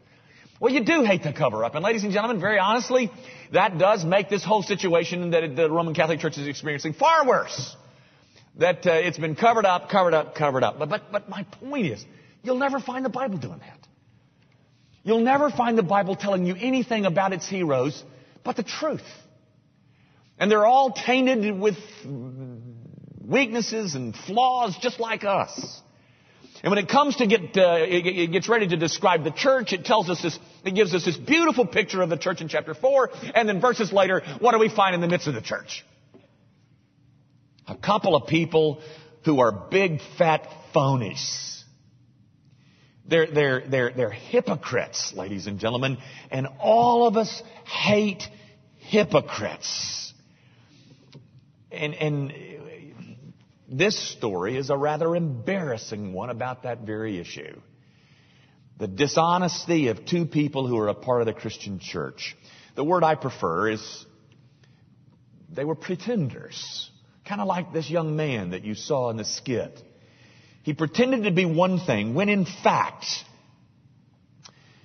Well, 0.61 0.72
you 0.72 0.84
do 0.84 1.02
hate 1.02 1.25
to 1.25 1.32
cover 1.32 1.64
up. 1.64 1.75
And 1.75 1.84
ladies 1.84 2.04
and 2.04 2.12
gentlemen, 2.12 2.40
very 2.40 2.58
honestly, 2.58 3.11
that 3.52 3.78
does 3.78 4.04
make 4.04 4.28
this 4.28 4.44
whole 4.44 4.62
situation 4.62 5.30
that 5.30 5.56
the 5.56 5.68
Roman 5.68 5.92
Catholic 5.92 6.20
Church 6.20 6.38
is 6.38 6.46
experiencing 6.46 6.92
far 6.92 7.26
worse. 7.26 7.75
That 8.58 8.87
uh, 8.87 8.92
it's 8.92 9.18
been 9.18 9.34
covered 9.34 9.66
up, 9.66 9.88
covered 9.88 10.14
up, 10.14 10.37
covered 10.37 10.62
up. 10.62 10.78
But, 10.78 10.90
but, 10.90 11.11
but 11.11 11.28
my 11.28 11.42
point 11.42 11.87
is, 11.87 12.04
you'll 12.44 12.58
never 12.58 12.78
find 12.78 13.04
the 13.04 13.08
Bible 13.08 13.38
doing 13.38 13.58
that. 13.58 13.88
You'll 15.04 15.21
never 15.21 15.50
find 15.50 15.76
the 15.76 15.82
Bible 15.82 16.16
telling 16.16 16.47
you 16.47 16.54
anything 16.59 17.06
about 17.06 17.32
its 17.32 17.49
heroes 17.49 18.02
but 18.44 18.56
the 18.56 18.62
truth. 18.62 19.02
And 20.38 20.50
they're 20.50 20.66
all 20.66 20.92
tainted 20.92 21.59
with 21.59 21.76
weaknesses 23.21 23.94
and 23.94 24.14
flaws 24.14 24.76
just 24.80 25.00
like 25.00 25.25
us. 25.25 25.80
And 26.62 26.71
when 26.71 26.78
it 26.78 26.88
comes 26.88 27.16
to 27.16 27.26
get, 27.26 27.56
uh, 27.56 27.78
it, 27.78 28.06
it 28.06 28.32
gets 28.32 28.49
ready 28.49 28.68
to 28.68 28.76
describe 28.76 29.25
the 29.25 29.32
church, 29.32 29.73
it 29.73 29.85
tells 29.85 30.09
us 30.09 30.23
this, 30.23 30.38
it 30.64 30.75
gives 30.75 30.94
us 30.94 31.04
this 31.04 31.16
beautiful 31.16 31.66
picture 31.66 32.02
of 32.02 32.09
the 32.09 32.16
church 32.16 32.40
in 32.40 32.49
chapter 32.49 32.73
4, 32.73 33.11
and 33.35 33.49
then 33.49 33.61
verses 33.61 33.92
later, 33.92 34.23
what 34.38 34.52
do 34.52 34.59
we 34.59 34.68
find 34.68 34.94
in 34.94 35.00
the 35.00 35.09
midst 35.09 35.26
of 35.26 35.35
the 35.35 35.40
church? 35.40 35.85
A 37.66 37.76
couple 37.76 38.14
of 38.14 38.28
people 38.28 38.80
who 39.25 39.40
are 39.40 39.50
big 39.50 40.00
fat 40.18 40.49
phonies. 40.75 41.62
They're, 43.06 43.26
they're, 43.26 43.68
they're, 43.68 43.92
they're 43.92 44.11
hypocrites, 44.11 45.12
ladies 45.14 45.47
and 45.47 45.59
gentlemen, 45.59 45.99
and 46.30 46.47
all 46.61 47.06
of 47.06 47.16
us 47.16 47.42
hate 47.64 48.23
hypocrites. 48.78 50.12
And, 51.71 51.94
and 51.94 52.32
this 53.68 53.99
story 54.12 54.56
is 54.56 54.71
a 54.71 54.76
rather 54.76 55.16
embarrassing 55.16 56.12
one 56.12 56.30
about 56.30 56.62
that 56.62 56.82
very 56.82 57.18
issue. 57.18 57.61
The 58.78 58.87
dishonesty 58.87 59.88
of 59.88 60.04
two 60.04 60.26
people 60.26 60.66
who 60.66 60.78
are 60.78 60.88
a 60.88 60.94
part 60.94 61.23
of 61.23 61.26
the 61.26 61.32
Christian 61.32 61.78
church. 61.78 62.37
The 62.76 62.85
word 62.85 63.04
I 63.04 63.14
prefer 63.14 63.71
is 63.71 64.06
they 65.50 65.64
were 65.64 65.75
pretenders. 65.75 66.90
Kind 67.26 67.40
of 67.40 67.47
like 67.47 67.73
this 67.73 67.88
young 67.88 68.16
man 68.16 68.50
that 68.50 68.64
you 68.64 68.75
saw 68.75 69.11
in 69.11 69.16
the 69.16 69.25
skit. 69.25 69.82
He 70.62 70.75
pretended 70.75 71.25
to 71.25 71.31
be 71.31 71.45
one 71.45 71.81
thing 71.81 72.14
when 72.14 72.28
in 72.28 72.45
fact 72.45 73.07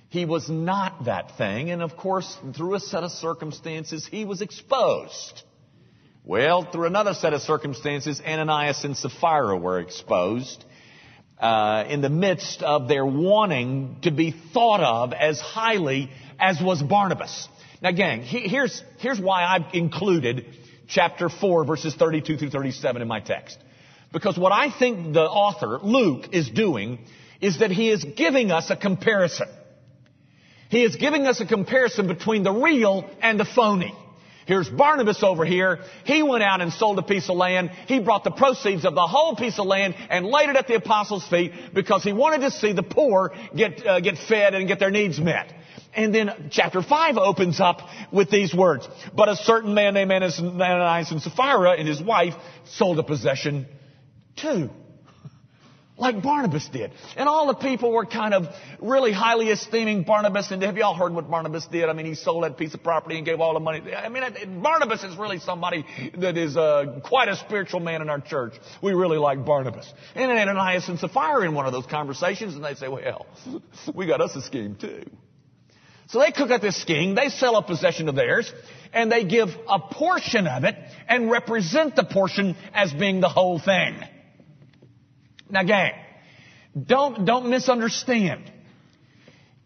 he 0.08 0.24
was 0.24 0.48
not 0.48 1.04
that 1.04 1.36
thing. 1.36 1.70
And 1.70 1.82
of 1.82 1.96
course, 1.96 2.36
through 2.56 2.74
a 2.74 2.80
set 2.80 3.04
of 3.04 3.10
circumstances, 3.12 4.06
he 4.06 4.24
was 4.24 4.40
exposed. 4.40 5.42
Well, 6.24 6.70
through 6.70 6.86
another 6.86 7.14
set 7.14 7.32
of 7.32 7.42
circumstances, 7.42 8.20
Ananias 8.26 8.84
and 8.84 8.96
Sapphira 8.96 9.56
were 9.56 9.80
exposed 9.80 10.64
uh, 11.38 11.84
in 11.88 12.00
the 12.00 12.10
midst 12.10 12.62
of 12.62 12.88
their 12.88 13.06
wanting 13.06 13.98
to 14.02 14.10
be 14.10 14.34
thought 14.52 14.80
of 14.80 15.12
as 15.12 15.40
highly 15.40 16.10
as 16.38 16.60
was 16.60 16.82
Barnabas. 16.82 17.48
Now, 17.80 17.92
gang, 17.92 18.22
here's, 18.22 18.82
here's 18.98 19.20
why 19.20 19.44
I've 19.44 19.72
included 19.74 20.46
chapter 20.88 21.28
4, 21.28 21.64
verses 21.64 21.94
32 21.94 22.38
through 22.38 22.50
37 22.50 23.02
in 23.02 23.08
my 23.08 23.20
text. 23.20 23.56
Because 24.12 24.38
what 24.38 24.52
I 24.52 24.70
think 24.70 25.12
the 25.12 25.22
author, 25.22 25.78
Luke, 25.82 26.28
is 26.32 26.48
doing 26.48 26.98
is 27.40 27.58
that 27.58 27.70
he 27.70 27.90
is 27.90 28.04
giving 28.04 28.50
us 28.50 28.70
a 28.70 28.76
comparison. 28.76 29.48
He 30.70 30.82
is 30.82 30.96
giving 30.96 31.26
us 31.26 31.40
a 31.40 31.46
comparison 31.46 32.06
between 32.06 32.42
the 32.42 32.52
real 32.52 33.08
and 33.20 33.38
the 33.38 33.44
phony. 33.44 33.94
Here's 34.46 34.68
Barnabas 34.68 35.22
over 35.22 35.44
here. 35.44 35.80
He 36.04 36.22
went 36.22 36.42
out 36.42 36.62
and 36.62 36.72
sold 36.72 36.98
a 36.98 37.02
piece 37.02 37.28
of 37.28 37.36
land. 37.36 37.68
He 37.86 38.00
brought 38.00 38.24
the 38.24 38.30
proceeds 38.30 38.86
of 38.86 38.94
the 38.94 39.06
whole 39.06 39.36
piece 39.36 39.58
of 39.58 39.66
land 39.66 39.94
and 40.08 40.24
laid 40.26 40.48
it 40.48 40.56
at 40.56 40.66
the 40.66 40.74
apostles' 40.74 41.26
feet 41.28 41.52
because 41.74 42.02
he 42.02 42.14
wanted 42.14 42.40
to 42.40 42.50
see 42.50 42.72
the 42.72 42.82
poor 42.82 43.32
get, 43.54 43.86
uh, 43.86 44.00
get 44.00 44.16
fed 44.16 44.54
and 44.54 44.66
get 44.66 44.78
their 44.78 44.90
needs 44.90 45.20
met. 45.20 45.52
And 45.94 46.14
then 46.14 46.48
chapter 46.50 46.80
5 46.82 47.18
opens 47.18 47.60
up 47.60 47.80
with 48.10 48.30
these 48.30 48.54
words. 48.54 48.88
But 49.14 49.28
a 49.28 49.36
certain 49.36 49.74
man 49.74 49.94
named 49.94 50.12
Ananias 50.12 51.10
and 51.10 51.20
Sapphira 51.20 51.72
and 51.72 51.86
his 51.86 52.02
wife 52.02 52.34
sold 52.64 52.98
a 52.98 53.02
possession 53.02 53.66
too. 54.40 54.70
like 55.98 56.22
Barnabas 56.22 56.68
did. 56.68 56.92
And 57.16 57.28
all 57.28 57.48
the 57.48 57.54
people 57.54 57.92
were 57.92 58.06
kind 58.06 58.32
of 58.32 58.46
really 58.80 59.12
highly 59.12 59.50
esteeming 59.50 60.04
Barnabas. 60.04 60.50
And 60.50 60.62
have 60.62 60.76
you 60.76 60.84
all 60.84 60.94
heard 60.94 61.12
what 61.12 61.28
Barnabas 61.28 61.66
did? 61.66 61.88
I 61.88 61.92
mean, 61.92 62.06
he 62.06 62.14
sold 62.14 62.44
that 62.44 62.56
piece 62.56 62.72
of 62.74 62.82
property 62.82 63.16
and 63.16 63.26
gave 63.26 63.40
all 63.40 63.54
the 63.54 63.60
money. 63.60 63.82
I 63.94 64.08
mean, 64.08 64.62
Barnabas 64.62 65.02
is 65.02 65.16
really 65.16 65.38
somebody 65.40 65.84
that 66.18 66.36
is 66.36 66.56
uh, 66.56 67.00
quite 67.04 67.28
a 67.28 67.36
spiritual 67.36 67.80
man 67.80 68.00
in 68.00 68.08
our 68.08 68.20
church. 68.20 68.54
We 68.82 68.92
really 68.92 69.18
like 69.18 69.44
Barnabas. 69.44 69.92
And 70.14 70.30
Ananias 70.30 70.88
and 70.88 70.98
Sapphira 70.98 71.44
in 71.44 71.54
one 71.54 71.66
of 71.66 71.72
those 71.72 71.86
conversations, 71.86 72.54
and 72.54 72.64
they 72.64 72.74
say, 72.74 72.88
well, 72.88 73.26
we 73.94 74.06
got 74.06 74.20
us 74.20 74.34
a 74.36 74.42
scheme 74.42 74.76
too. 74.76 75.02
So 76.08 76.20
they 76.20 76.32
cook 76.32 76.50
up 76.50 76.62
this 76.62 76.80
scheme, 76.80 77.14
they 77.14 77.28
sell 77.28 77.56
a 77.56 77.62
possession 77.62 78.08
of 78.08 78.14
theirs, 78.14 78.50
and 78.94 79.12
they 79.12 79.24
give 79.24 79.50
a 79.68 79.78
portion 79.78 80.46
of 80.46 80.64
it 80.64 80.74
and 81.06 81.30
represent 81.30 81.96
the 81.96 82.04
portion 82.04 82.56
as 82.72 82.94
being 82.94 83.20
the 83.20 83.28
whole 83.28 83.58
thing. 83.58 84.00
Now 85.50 85.62
gang, 85.62 85.92
don't, 86.86 87.24
don't 87.24 87.50
misunderstand. 87.50 88.50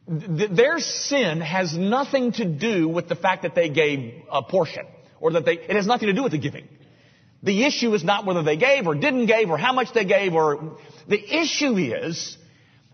Their 0.07 0.79
sin 0.79 1.41
has 1.41 1.77
nothing 1.77 2.33
to 2.33 2.45
do 2.45 2.89
with 2.89 3.09
the 3.09 3.15
fact 3.15 3.43
that 3.43 3.55
they 3.55 3.69
gave 3.69 4.23
a 4.31 4.43
portion, 4.43 4.87
or 5.21 5.33
that 5.33 5.45
they, 5.45 5.55
it 5.55 5.77
has 5.77 5.87
nothing 5.87 6.09
to 6.09 6.13
do 6.13 6.23
with 6.23 6.33
the 6.33 6.39
giving. 6.39 6.69
The 7.43 7.65
issue 7.65 7.93
is 7.95 8.05
not 8.05 8.25
whether 8.25 8.43
they 8.43 8.57
gave 8.57 8.87
or 8.87 8.95
didn't 8.95 9.27
give 9.27 9.51
or 9.51 9.59
how 9.59 9.73
much 9.73 9.93
they 9.93 10.05
gave 10.05 10.35
or, 10.35 10.79
the 11.09 11.41
issue 11.41 11.77
is 11.77 12.37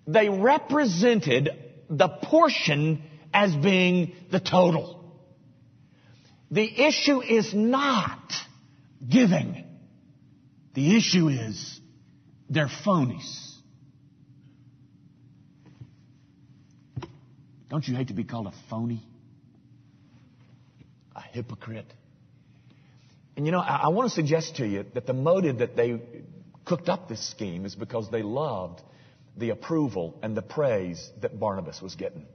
they 0.06 0.30
represented 0.30 1.50
the 1.90 2.08
portion 2.08 3.02
as 3.32 3.54
being 3.54 4.14
the 4.30 4.40
total. 4.40 4.98
The 6.50 6.86
issue 6.86 7.20
is 7.22 7.52
not 7.52 8.32
giving. 9.06 9.64
The 10.74 10.96
issue 10.96 11.28
is 11.28 11.77
they're 12.48 12.70
phonies. 12.84 13.54
Don't 17.68 17.86
you 17.86 17.94
hate 17.94 18.08
to 18.08 18.14
be 18.14 18.24
called 18.24 18.46
a 18.46 18.54
phony? 18.70 19.02
A 21.14 21.20
hypocrite? 21.20 21.92
And 23.36 23.46
you 23.46 23.52
know, 23.52 23.60
I, 23.60 23.82
I 23.84 23.88
want 23.88 24.08
to 24.08 24.14
suggest 24.14 24.56
to 24.56 24.66
you 24.66 24.84
that 24.94 25.06
the 25.06 25.12
motive 25.12 25.58
that 25.58 25.76
they 25.76 26.00
cooked 26.64 26.88
up 26.88 27.08
this 27.08 27.30
scheme 27.30 27.64
is 27.66 27.74
because 27.74 28.10
they 28.10 28.22
loved 28.22 28.80
the 29.36 29.50
approval 29.50 30.18
and 30.22 30.36
the 30.36 30.42
praise 30.42 31.10
that 31.20 31.38
Barnabas 31.38 31.80
was 31.80 31.94
getting. 31.94 32.26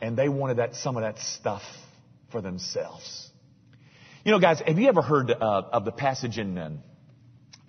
And 0.00 0.16
they 0.16 0.28
wanted 0.28 0.58
that, 0.58 0.74
some 0.74 0.96
of 0.96 1.02
that 1.02 1.18
stuff 1.18 1.62
for 2.32 2.40
themselves. 2.40 3.30
You 4.24 4.32
know, 4.32 4.40
guys, 4.40 4.60
have 4.66 4.78
you 4.78 4.88
ever 4.88 5.02
heard 5.02 5.30
uh, 5.30 5.34
of 5.72 5.84
the 5.84 5.92
passage 5.92 6.38
in, 6.38 6.58
um, 6.58 6.80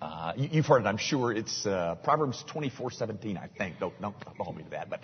uh, 0.00 0.32
you, 0.36 0.48
have 0.48 0.66
heard 0.66 0.82
it, 0.82 0.86
I'm 0.86 0.98
sure. 0.98 1.32
It's 1.32 1.66
uh, 1.66 1.96
Proverbs 2.04 2.44
24:17, 2.52 3.38
I 3.38 3.48
think. 3.56 3.78
Don't, 3.78 3.98
don't 4.00 4.14
hold 4.38 4.56
me 4.56 4.64
to 4.64 4.70
that, 4.70 4.90
but 4.90 5.00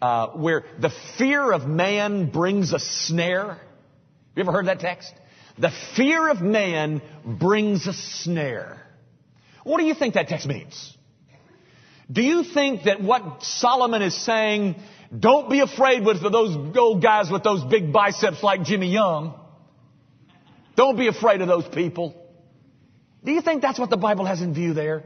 uh, 0.00 0.28
where 0.28 0.64
the 0.78 0.90
fear 1.18 1.52
of 1.52 1.66
man 1.66 2.30
brings 2.30 2.72
a 2.72 2.78
snare. 2.78 3.58
You 4.34 4.42
ever 4.42 4.52
heard 4.52 4.66
that 4.66 4.80
text? 4.80 5.12
The 5.58 5.72
fear 5.96 6.28
of 6.28 6.40
man 6.40 7.02
brings 7.24 7.86
a 7.86 7.92
snare. 7.92 8.80
What 9.64 9.78
do 9.78 9.84
you 9.84 9.94
think 9.94 10.14
that 10.14 10.28
text 10.28 10.46
means? 10.46 10.96
Do 12.10 12.22
you 12.22 12.42
think 12.42 12.84
that 12.84 13.02
what 13.02 13.42
Solomon 13.42 14.02
is 14.02 14.16
saying 14.16 14.76
don't 15.16 15.50
be 15.50 15.60
afraid 15.60 16.04
with 16.04 16.22
those 16.22 16.56
old 16.76 17.02
guys 17.02 17.30
with 17.30 17.42
those 17.42 17.64
big 17.64 17.92
biceps 17.92 18.42
like 18.42 18.62
Jimmy 18.62 18.92
Young. 18.92 19.34
Don't 20.76 20.96
be 20.96 21.08
afraid 21.08 21.40
of 21.40 21.48
those 21.48 21.66
people. 21.66 22.14
Do 23.24 23.32
you 23.32 23.42
think 23.42 23.62
that's 23.62 23.78
what 23.78 23.90
the 23.90 23.96
Bible 23.96 24.24
has 24.24 24.40
in 24.40 24.54
view 24.54 24.74
there? 24.74 25.04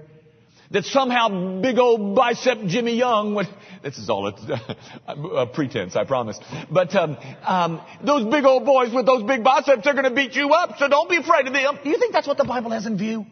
That 0.70 0.84
somehow 0.84 1.60
big 1.60 1.78
old 1.78 2.16
bicep 2.16 2.58
Jimmy 2.66 2.96
Young 2.96 3.34
would, 3.34 3.46
this 3.82 3.98
is 3.98 4.08
all 4.08 4.26
a, 4.26 5.46
pretense, 5.54 5.94
I 5.94 6.04
promise. 6.04 6.38
But 6.70 6.94
um, 6.96 7.16
um, 7.44 7.82
those 8.02 8.24
big 8.30 8.44
old 8.44 8.64
boys 8.64 8.92
with 8.92 9.06
those 9.06 9.22
big 9.24 9.44
biceps, 9.44 9.84
they're 9.84 9.92
going 9.92 10.04
to 10.04 10.14
beat 10.14 10.34
you 10.34 10.50
up, 10.50 10.78
so 10.78 10.88
don't 10.88 11.08
be 11.08 11.16
afraid 11.16 11.46
of 11.46 11.52
them. 11.52 11.78
Do 11.82 11.90
you 11.90 11.98
think 11.98 12.12
that's 12.12 12.26
what 12.26 12.38
the 12.38 12.44
Bible 12.44 12.70
has 12.70 12.86
in 12.86 12.96
view? 12.96 13.26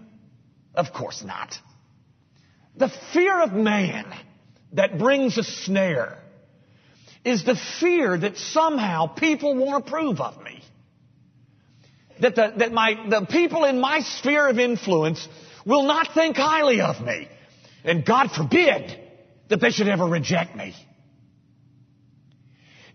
Of 0.75 0.93
course 0.93 1.23
not. 1.25 1.55
The 2.77 2.91
fear 3.13 3.41
of 3.41 3.53
man 3.53 4.13
that 4.73 4.99
brings 4.99 5.37
a 5.39 5.45
snare 5.45 6.19
is 7.25 7.45
the 7.45 7.57
fear 7.81 8.17
that 8.17 8.37
somehow 8.37 9.07
people 9.07 9.55
won't 9.55 9.87
approve 9.87 10.21
of 10.21 10.43
me. 10.43 10.62
That, 12.23 12.37
the, 12.37 12.53
that 12.59 12.73
my, 12.73 12.95
the 13.09 13.27
people 13.27 13.65
in 13.65 13.81
my 13.81 13.99
sphere 14.01 14.49
of 14.49 14.59
influence 14.61 15.29
will 15.67 15.83
not 15.83 16.15
think 16.15 16.37
highly 16.37 16.81
of 16.81 17.01
me. 17.05 17.29
And 17.85 18.07
God 18.07 18.31
forbid 18.31 18.99
that 19.49 19.61
they 19.61 19.71
should 19.71 19.89
ever 19.89 20.07
reject 20.07 20.55
me. 20.55 20.73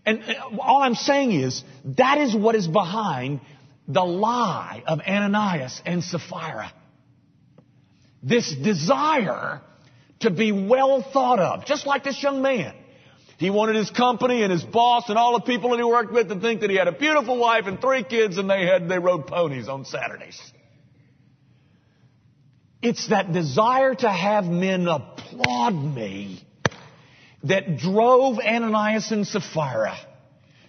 And 0.06 0.22
uh, 0.22 0.56
all 0.60 0.82
I'm 0.82 0.94
saying 0.94 1.32
is, 1.32 1.62
that 1.96 2.16
is 2.16 2.34
what 2.34 2.54
is 2.54 2.66
behind 2.66 3.40
the 3.86 4.02
lie 4.02 4.82
of 4.86 5.00
Ananias 5.00 5.82
and 5.84 6.02
Sapphira. 6.02 6.72
This 8.22 8.54
desire 8.54 9.60
to 10.20 10.30
be 10.30 10.52
well 10.52 11.02
thought 11.02 11.38
of, 11.38 11.66
just 11.66 11.86
like 11.86 12.02
this 12.02 12.22
young 12.22 12.40
man. 12.40 12.74
He 13.38 13.50
wanted 13.50 13.76
his 13.76 13.90
company 13.90 14.42
and 14.42 14.50
his 14.50 14.64
boss 14.64 15.08
and 15.08 15.16
all 15.16 15.32
the 15.34 15.44
people 15.44 15.70
that 15.70 15.76
he 15.76 15.84
worked 15.84 16.12
with 16.12 16.28
to 16.28 16.40
think 16.40 16.60
that 16.60 16.70
he 16.70 16.76
had 16.76 16.88
a 16.88 16.92
beautiful 16.92 17.38
wife 17.38 17.66
and 17.66 17.80
three 17.80 18.02
kids 18.02 18.36
and 18.36 18.50
they 18.50 18.66
had, 18.66 18.88
they 18.88 18.98
rode 18.98 19.28
ponies 19.28 19.68
on 19.68 19.84
Saturdays. 19.84 20.40
It's 22.82 23.08
that 23.08 23.32
desire 23.32 23.94
to 23.94 24.10
have 24.10 24.46
men 24.46 24.88
applaud 24.88 25.70
me 25.70 26.44
that 27.44 27.76
drove 27.76 28.40
Ananias 28.40 29.12
and 29.12 29.24
Sapphira 29.24 29.96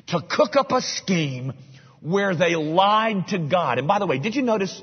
to 0.07 0.21
cook 0.21 0.55
up 0.55 0.71
a 0.71 0.81
scheme 0.81 1.53
where 2.01 2.35
they 2.35 2.55
lied 2.55 3.29
to 3.29 3.39
God. 3.39 3.79
And 3.79 3.87
by 3.87 3.97
the 3.97 4.05
way, 4.05 4.19
did 4.19 4.35
you 4.35 4.43
notice 4.43 4.81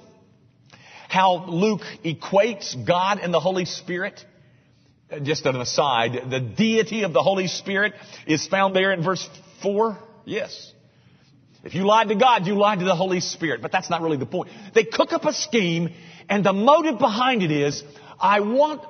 how 1.08 1.46
Luke 1.46 1.82
equates 2.04 2.74
God 2.84 3.20
and 3.20 3.32
the 3.32 3.40
Holy 3.40 3.64
Spirit? 3.64 4.24
Just 5.22 5.46
an 5.46 5.56
aside, 5.56 6.30
the 6.30 6.40
deity 6.40 7.02
of 7.02 7.12
the 7.12 7.22
Holy 7.22 7.46
Spirit 7.46 7.94
is 8.26 8.46
found 8.46 8.74
there 8.74 8.92
in 8.92 9.02
verse 9.02 9.28
4? 9.62 9.98
Yes. 10.24 10.72
If 11.64 11.74
you 11.74 11.84
lied 11.84 12.08
to 12.08 12.14
God, 12.14 12.46
you 12.46 12.54
lied 12.54 12.80
to 12.80 12.84
the 12.84 12.94
Holy 12.94 13.20
Spirit. 13.20 13.62
But 13.62 13.72
that's 13.72 13.90
not 13.90 14.02
really 14.02 14.16
the 14.16 14.26
point. 14.26 14.50
They 14.74 14.84
cook 14.84 15.12
up 15.12 15.24
a 15.24 15.32
scheme, 15.32 15.92
and 16.28 16.44
the 16.44 16.52
motive 16.52 16.98
behind 16.98 17.42
it 17.42 17.50
is, 17.50 17.82
I 18.20 18.40
want, 18.40 18.82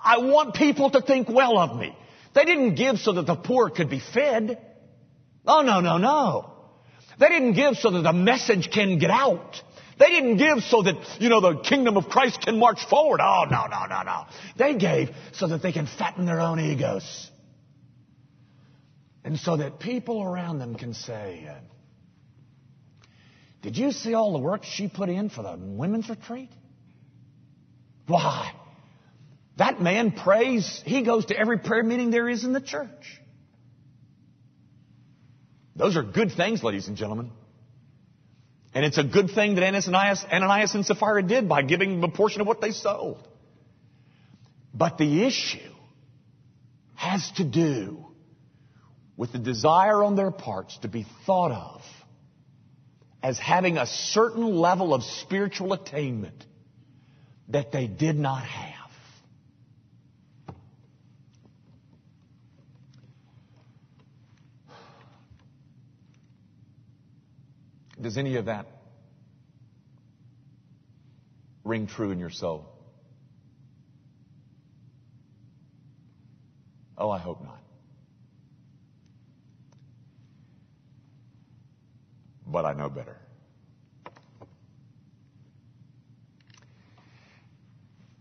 I 0.00 0.18
want 0.18 0.54
people 0.54 0.90
to 0.90 1.00
think 1.00 1.28
well 1.28 1.58
of 1.58 1.78
me. 1.78 1.96
They 2.34 2.44
didn't 2.44 2.74
give 2.74 2.98
so 2.98 3.12
that 3.12 3.26
the 3.26 3.34
poor 3.34 3.70
could 3.70 3.90
be 3.90 4.00
fed. 4.00 4.58
Oh, 5.46 5.62
no, 5.62 5.80
no, 5.80 5.98
no. 5.98 6.52
They 7.18 7.28
didn't 7.28 7.54
give 7.54 7.76
so 7.76 7.90
that 7.90 8.02
the 8.02 8.12
message 8.12 8.70
can 8.70 8.98
get 8.98 9.10
out. 9.10 9.62
They 9.98 10.10
didn't 10.10 10.36
give 10.36 10.62
so 10.64 10.82
that, 10.82 10.96
you 11.20 11.30
know, 11.30 11.40
the 11.40 11.60
kingdom 11.60 11.96
of 11.96 12.08
Christ 12.08 12.42
can 12.42 12.58
march 12.58 12.84
forward. 12.88 13.20
Oh, 13.22 13.44
no, 13.50 13.66
no, 13.66 13.86
no, 13.86 14.02
no. 14.02 14.24
They 14.56 14.74
gave 14.74 15.10
so 15.32 15.48
that 15.48 15.62
they 15.62 15.72
can 15.72 15.86
fatten 15.86 16.26
their 16.26 16.40
own 16.40 16.60
egos. 16.60 17.30
And 19.24 19.38
so 19.38 19.56
that 19.56 19.80
people 19.80 20.22
around 20.22 20.58
them 20.58 20.74
can 20.74 20.92
say, 20.92 21.48
uh, 21.50 21.54
Did 23.62 23.76
you 23.76 23.90
see 23.90 24.14
all 24.14 24.32
the 24.34 24.38
work 24.38 24.64
she 24.64 24.86
put 24.86 25.08
in 25.08 25.30
for 25.30 25.42
the 25.42 25.56
women's 25.58 26.08
retreat? 26.08 26.50
Why? 28.06 28.52
That 29.56 29.80
man 29.80 30.12
prays, 30.12 30.82
he 30.84 31.02
goes 31.02 31.26
to 31.26 31.36
every 31.36 31.58
prayer 31.58 31.82
meeting 31.82 32.10
there 32.10 32.28
is 32.28 32.44
in 32.44 32.52
the 32.52 32.60
church. 32.60 33.20
Those 35.74 35.96
are 35.96 36.02
good 36.02 36.32
things, 36.32 36.62
ladies 36.62 36.88
and 36.88 36.96
gentlemen. 36.96 37.30
And 38.76 38.84
it's 38.84 38.98
a 38.98 39.04
good 39.04 39.30
thing 39.30 39.54
that 39.54 39.64
Ananias, 39.64 40.22
Ananias 40.30 40.74
and 40.74 40.84
Sapphira 40.84 41.22
did 41.22 41.48
by 41.48 41.62
giving 41.62 41.98
them 41.98 42.04
a 42.04 42.14
portion 42.14 42.42
of 42.42 42.46
what 42.46 42.60
they 42.60 42.72
sold. 42.72 43.26
But 44.74 44.98
the 44.98 45.24
issue 45.24 45.72
has 46.94 47.32
to 47.38 47.44
do 47.44 48.04
with 49.16 49.32
the 49.32 49.38
desire 49.38 50.04
on 50.04 50.14
their 50.14 50.30
parts 50.30 50.76
to 50.82 50.88
be 50.88 51.06
thought 51.24 51.52
of 51.52 51.80
as 53.22 53.38
having 53.38 53.78
a 53.78 53.86
certain 53.86 54.44
level 54.44 54.92
of 54.92 55.02
spiritual 55.04 55.72
attainment 55.72 56.44
that 57.48 57.72
they 57.72 57.86
did 57.86 58.18
not 58.18 58.44
have. 58.44 58.75
Does 68.06 68.18
any 68.18 68.36
of 68.36 68.44
that 68.44 68.66
ring 71.64 71.88
true 71.88 72.12
in 72.12 72.20
your 72.20 72.30
soul? 72.30 72.68
Oh, 76.96 77.10
I 77.10 77.18
hope 77.18 77.42
not. 77.42 77.60
But 82.46 82.64
I 82.64 82.74
know 82.74 82.88
better. 82.88 83.16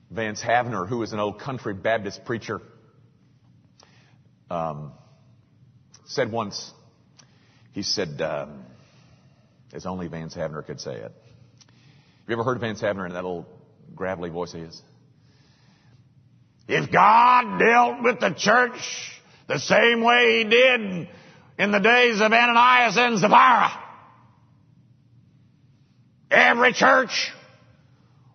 Vance 0.10 0.42
Havner, 0.42 0.90
who 0.90 0.98
was 0.98 1.14
an 1.14 1.20
old 1.20 1.40
country 1.40 1.76
Baptist 1.76 2.26
preacher, 2.26 2.60
um, 4.50 4.94
said 6.06 6.32
once, 6.32 6.74
he 7.74 7.84
said, 7.84 8.20
um, 8.20 8.65
as 9.76 9.86
only 9.86 10.08
Vance 10.08 10.34
Havner 10.34 10.66
could 10.66 10.80
say 10.80 10.96
it. 10.96 11.12
Have 11.12 12.30
you 12.30 12.34
ever 12.34 12.44
heard 12.44 12.58
of 12.58 12.62
Vance 12.62 12.82
Havner 12.82 13.06
in 13.06 13.14
that 13.14 13.24
little 13.24 13.46
gravelly 13.94 14.30
voice 14.30 14.54
he 14.54 14.60
is? 14.60 14.82
If 16.68 16.92
God 16.92 17.60
dealt 17.60 18.02
with 18.02 18.20
the 18.20 18.32
church 18.32 19.22
the 19.48 19.60
same 19.60 20.02
way 20.02 20.40
he 20.40 20.44
did 20.46 21.10
in 21.60 21.72
the 21.72 21.80
days 21.80 22.16
of 22.22 22.32
Ananias 22.32 22.98
and 22.98 23.20
Sapphira, 23.20 23.84
every 26.32 26.74
church 26.74 27.32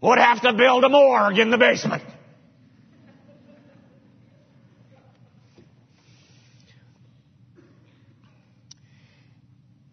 would 0.00 0.18
have 0.18 0.42
to 0.42 0.52
build 0.52 0.84
a 0.84 0.88
morgue 0.88 1.38
in 1.38 1.50
the 1.50 1.58
basement. 1.58 2.04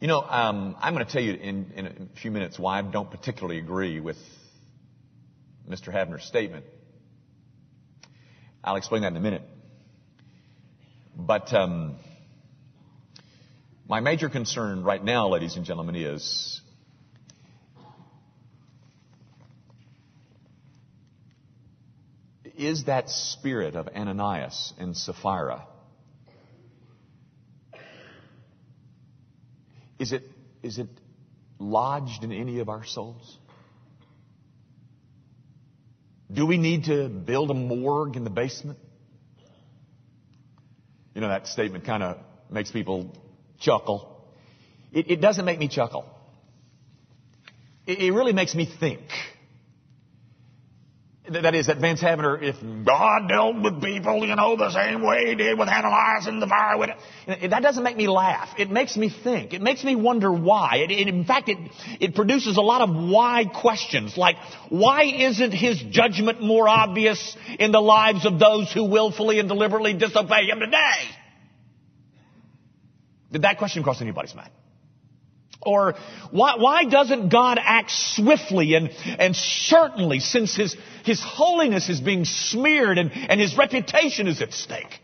You 0.07 0.13
know, 0.13 0.21
um, 0.21 0.77
I'm 0.79 0.93
going 0.93 1.05
to 1.05 1.11
tell 1.11 1.21
you 1.21 1.33
in, 1.33 1.73
in, 1.75 1.85
a 1.85 2.19
few 2.21 2.31
minutes 2.31 2.57
why 2.57 2.79
I 2.79 2.81
don't 2.81 3.11
particularly 3.11 3.59
agree 3.59 3.99
with 3.99 4.15
Mr. 5.69 5.93
Havner's 5.93 6.23
statement. 6.23 6.63
I'll 8.63 8.77
explain 8.77 9.01
that 9.01 9.09
in 9.09 9.17
a 9.17 9.19
minute. 9.19 9.41
But 11.13 11.53
um, 11.53 11.97
my 13.89 13.99
major 13.99 14.29
concern 14.29 14.81
right 14.81 15.03
now, 15.03 15.27
ladies 15.27 15.57
and 15.57 15.65
gentlemen, 15.65 15.95
is 15.97 16.61
is 22.57 22.85
that 22.85 23.09
spirit 23.09 23.75
of 23.75 23.89
Ananias 23.89 24.71
and 24.79 24.95
Sapphira 24.95 25.67
Is 29.99 30.11
it, 30.11 30.23
is 30.63 30.77
it 30.77 30.87
lodged 31.59 32.23
in 32.23 32.31
any 32.31 32.59
of 32.59 32.69
our 32.69 32.85
souls? 32.85 33.37
Do 36.31 36.45
we 36.45 36.57
need 36.57 36.85
to 36.85 37.07
build 37.07 37.51
a 37.51 37.53
morgue 37.53 38.15
in 38.15 38.23
the 38.23 38.29
basement? 38.29 38.77
You 41.15 41.21
know, 41.21 41.29
that 41.29 41.47
statement 41.47 41.85
kind 41.85 42.03
of 42.03 42.17
makes 42.51 42.69
people 42.69 43.15
chuckle. 43.59 44.23
It, 44.91 45.09
it, 45.09 45.21
doesn't 45.21 45.45
make 45.45 45.57
me 45.57 45.67
chuckle. 45.67 46.05
It, 47.85 47.99
it 47.99 48.11
really 48.11 48.33
makes 48.33 48.53
me 48.53 48.65
think. 48.79 49.01
That 51.29 51.55
is, 51.55 51.67
that 51.67 51.79
Vance 51.79 52.01
Havner, 52.01 52.41
if 52.41 52.55
God 52.61 53.27
dealt 53.27 53.61
with 53.61 53.81
people, 53.81 54.25
you 54.25 54.35
know, 54.35 54.55
the 54.55 54.71
same 54.71 55.05
way 55.05 55.25
he 55.25 55.35
did 55.35 55.59
with 55.59 55.67
Ananias 55.67 56.25
and 56.25 56.41
Sapphira 56.41 56.77
with 56.77 56.89
that 57.51 57.61
doesn't 57.61 57.83
make 57.83 57.97
me 57.97 58.07
laugh. 58.07 58.49
It 58.57 58.71
makes 58.71 58.95
me 58.95 59.09
think. 59.09 59.53
It 59.53 59.61
makes 59.61 59.83
me 59.83 59.95
wonder 59.95 60.31
why. 60.31 60.77
It, 60.77 60.91
it, 60.91 61.07
in 61.09 61.25
fact, 61.25 61.49
it, 61.49 61.57
it 61.99 62.15
produces 62.15 62.55
a 62.55 62.61
lot 62.61 62.81
of 62.81 62.95
why 62.95 63.43
questions, 63.43 64.15
like, 64.15 64.37
why 64.69 65.03
isn't 65.03 65.51
his 65.51 65.81
judgment 65.89 66.41
more 66.41 66.69
obvious 66.69 67.35
in 67.59 67.73
the 67.73 67.81
lives 67.81 68.25
of 68.25 68.39
those 68.39 68.71
who 68.71 68.85
willfully 68.85 69.39
and 69.39 69.49
deliberately 69.49 69.93
disobey 69.93 70.45
him 70.45 70.59
today? 70.59 71.09
Did 73.33 73.41
that 73.41 73.57
question 73.57 73.83
cross 73.83 74.01
anybody's 74.01 74.33
mind? 74.33 74.51
Or 75.61 75.95
why, 76.31 76.55
why 76.57 76.85
doesn't 76.85 77.29
God 77.29 77.59
act 77.61 77.91
swiftly 77.91 78.75
and, 78.75 78.89
and 79.19 79.35
certainly 79.35 80.19
since 80.19 80.55
his, 80.55 80.75
his 81.03 81.21
holiness 81.21 81.89
is 81.89 81.99
being 81.99 82.25
smeared 82.25 82.97
and, 82.97 83.11
and 83.11 83.41
his 83.41 83.57
reputation 83.57 84.27
is 84.27 84.41
at 84.41 84.53
stake? 84.53 84.99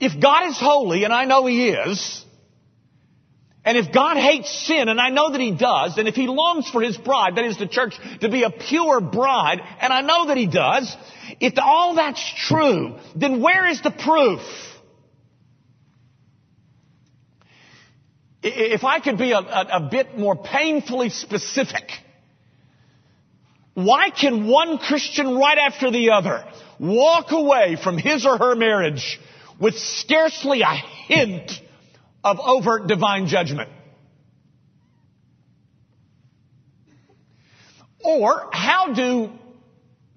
If 0.00 0.20
God 0.20 0.48
is 0.48 0.58
holy, 0.58 1.04
and 1.04 1.12
I 1.12 1.24
know 1.24 1.46
he 1.46 1.68
is, 1.70 2.24
and 3.66 3.76
if 3.76 3.92
God 3.92 4.16
hates 4.16 4.48
sin, 4.64 4.88
and 4.88 5.00
I 5.00 5.10
know 5.10 5.32
that 5.32 5.40
He 5.40 5.50
does, 5.50 5.98
and 5.98 6.06
if 6.06 6.14
He 6.14 6.28
longs 6.28 6.70
for 6.70 6.80
His 6.80 6.96
bride, 6.96 7.34
that 7.34 7.44
is 7.44 7.58
the 7.58 7.66
church, 7.66 7.98
to 8.20 8.28
be 8.28 8.44
a 8.44 8.50
pure 8.50 9.00
bride, 9.00 9.60
and 9.80 9.92
I 9.92 10.02
know 10.02 10.28
that 10.28 10.36
He 10.36 10.46
does, 10.46 10.96
if 11.40 11.54
all 11.58 11.96
that's 11.96 12.22
true, 12.46 12.94
then 13.16 13.42
where 13.42 13.66
is 13.66 13.82
the 13.82 13.90
proof? 13.90 14.40
If 18.48 18.84
I 18.84 19.00
could 19.00 19.18
be 19.18 19.32
a, 19.32 19.38
a, 19.38 19.66
a 19.72 19.80
bit 19.80 20.16
more 20.16 20.36
painfully 20.36 21.08
specific, 21.08 21.90
why 23.74 24.10
can 24.10 24.46
one 24.46 24.78
Christian 24.78 25.36
right 25.36 25.58
after 25.58 25.90
the 25.90 26.10
other 26.10 26.44
walk 26.78 27.32
away 27.32 27.76
from 27.82 27.98
his 27.98 28.24
or 28.24 28.38
her 28.38 28.54
marriage 28.54 29.18
with 29.58 29.76
scarcely 29.76 30.62
a 30.62 30.74
hint 31.08 31.60
of 32.22 32.38
overt 32.38 32.86
divine 32.86 33.26
judgment? 33.26 33.70
Or 38.04 38.48
how 38.52 38.92
do 38.92 39.32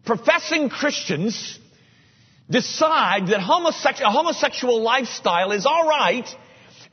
professing 0.05 0.69
Christians 0.69 1.57
decide 2.47 3.27
that 3.29 3.41
homosexual, 3.41 4.07
a 4.07 4.13
homosexual 4.13 4.81
lifestyle 4.83 5.51
is 5.51 5.65
alright 5.65 6.27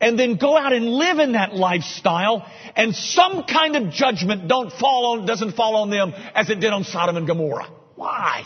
and 0.01 0.19
then 0.19 0.37
go 0.37 0.57
out 0.57 0.73
and 0.73 0.87
live 0.87 1.19
in 1.19 1.33
that 1.33 1.55
lifestyle 1.55 2.47
and 2.75 2.95
some 2.95 3.45
kind 3.45 3.77
of 3.77 3.91
judgment 3.93 4.49
don't 4.49 4.73
fall 4.73 5.13
on, 5.13 5.27
doesn't 5.27 5.53
fall 5.53 5.77
on 5.77 5.91
them 5.91 6.13
as 6.35 6.51
it 6.51 6.61
did 6.61 6.73
on 6.73 6.85
Sodom 6.85 7.17
and 7.17 7.27
Gomorrah. 7.27 7.69
Why? 7.95 8.45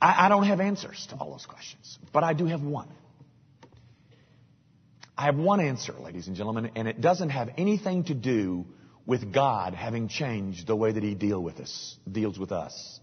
I, 0.00 0.26
I 0.26 0.28
don't 0.28 0.44
have 0.44 0.60
answers 0.60 1.06
to 1.10 1.16
all 1.16 1.30
those 1.30 1.46
questions, 1.46 1.98
but 2.12 2.24
I 2.24 2.32
do 2.32 2.46
have 2.46 2.62
one. 2.62 2.88
I 5.16 5.24
have 5.26 5.36
one 5.36 5.60
answer, 5.60 5.94
ladies 5.94 6.26
and 6.26 6.36
gentlemen, 6.36 6.72
and 6.76 6.86
it 6.86 7.00
doesn't 7.00 7.30
have 7.30 7.48
anything 7.56 8.04
to 8.04 8.14
do 8.14 8.66
with 9.06 9.32
God 9.32 9.72
having 9.72 10.08
changed 10.08 10.66
the 10.66 10.76
way 10.76 10.92
that 10.92 11.02
He 11.02 11.14
deal 11.14 11.42
with 11.42 11.60
us, 11.60 11.96
deals 12.10 12.38
with 12.38 12.52
us. 12.52 13.00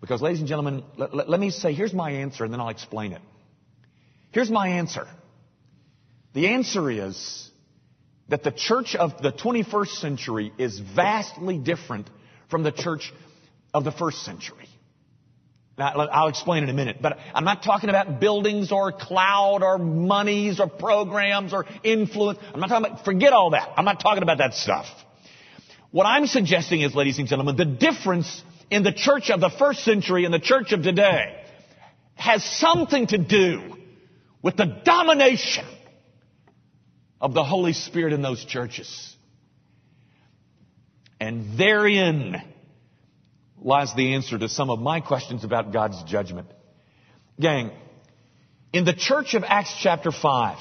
Because, 0.00 0.20
ladies 0.20 0.40
and 0.40 0.48
gentlemen, 0.48 0.84
let, 0.96 1.28
let, 1.28 1.40
me 1.40 1.50
say, 1.50 1.72
here's 1.72 1.94
my 1.94 2.10
answer, 2.10 2.44
and 2.44 2.52
then 2.52 2.60
I'll 2.60 2.68
explain 2.68 3.12
it. 3.12 3.22
Here's 4.30 4.50
my 4.50 4.68
answer. 4.68 5.06
The 6.34 6.48
answer 6.48 6.90
is 6.90 7.50
that 8.28 8.42
the 8.42 8.50
church 8.50 8.94
of 8.94 9.22
the 9.22 9.32
21st 9.32 9.88
century 9.96 10.52
is 10.58 10.78
vastly 10.78 11.58
different 11.58 12.10
from 12.50 12.62
the 12.62 12.72
church 12.72 13.12
of 13.72 13.84
the 13.84 13.92
first 13.92 14.24
century. 14.24 14.68
Now, 15.78 15.88
I'll 15.88 16.28
explain 16.28 16.62
in 16.62 16.70
a 16.70 16.74
minute, 16.74 16.98
but 17.02 17.18
I'm 17.34 17.44
not 17.44 17.62
talking 17.62 17.90
about 17.90 18.18
buildings 18.18 18.72
or 18.72 18.92
cloud 18.92 19.62
or 19.62 19.76
monies 19.76 20.58
or 20.58 20.68
programs 20.68 21.52
or 21.52 21.66
influence. 21.84 22.38
I'm 22.54 22.60
not 22.60 22.68
talking 22.68 22.86
about, 22.86 23.04
forget 23.04 23.34
all 23.34 23.50
that. 23.50 23.68
I'm 23.76 23.84
not 23.84 24.00
talking 24.00 24.22
about 24.22 24.38
that 24.38 24.54
stuff. 24.54 24.86
What 25.90 26.04
I'm 26.04 26.26
suggesting 26.26 26.80
is, 26.80 26.94
ladies 26.94 27.18
and 27.18 27.28
gentlemen, 27.28 27.56
the 27.56 27.66
difference 27.66 28.42
in 28.70 28.82
the 28.82 28.92
church 28.92 29.30
of 29.30 29.40
the 29.40 29.50
first 29.50 29.84
century 29.84 30.24
and 30.24 30.34
the 30.34 30.40
church 30.40 30.72
of 30.72 30.82
today 30.82 31.42
has 32.14 32.44
something 32.44 33.06
to 33.06 33.18
do 33.18 33.76
with 34.42 34.56
the 34.56 34.80
domination 34.84 35.66
of 37.20 37.34
the 37.34 37.44
Holy 37.44 37.72
Spirit 37.72 38.12
in 38.12 38.22
those 38.22 38.44
churches. 38.44 39.14
And 41.20 41.58
therein 41.58 42.42
lies 43.58 43.94
the 43.94 44.14
answer 44.14 44.38
to 44.38 44.48
some 44.48 44.70
of 44.70 44.78
my 44.78 45.00
questions 45.00 45.44
about 45.44 45.72
God's 45.72 46.02
judgment. 46.04 46.48
Gang, 47.40 47.70
in 48.72 48.84
the 48.84 48.92
church 48.92 49.34
of 49.34 49.44
Acts 49.44 49.74
chapter 49.80 50.10
5, 50.10 50.58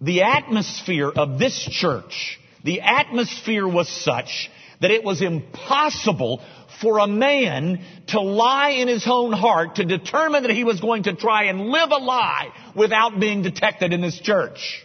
the 0.00 0.22
atmosphere 0.22 1.10
of 1.10 1.38
this 1.38 1.58
church, 1.70 2.38
the 2.62 2.80
atmosphere 2.80 3.66
was 3.66 3.88
such 3.88 4.50
that 4.80 4.90
it 4.90 5.04
was 5.04 5.22
impossible 5.22 6.42
for 6.84 6.98
a 6.98 7.06
man 7.06 7.80
to 8.08 8.20
lie 8.20 8.72
in 8.72 8.86
his 8.86 9.06
own 9.08 9.32
heart 9.32 9.76
to 9.76 9.84
determine 9.86 10.42
that 10.42 10.52
he 10.52 10.64
was 10.64 10.80
going 10.80 11.04
to 11.04 11.16
try 11.16 11.44
and 11.44 11.62
live 11.62 11.90
a 11.90 11.96
lie 11.96 12.50
without 12.76 13.18
being 13.18 13.40
detected 13.42 13.94
in 13.94 14.02
this 14.02 14.20
church. 14.20 14.84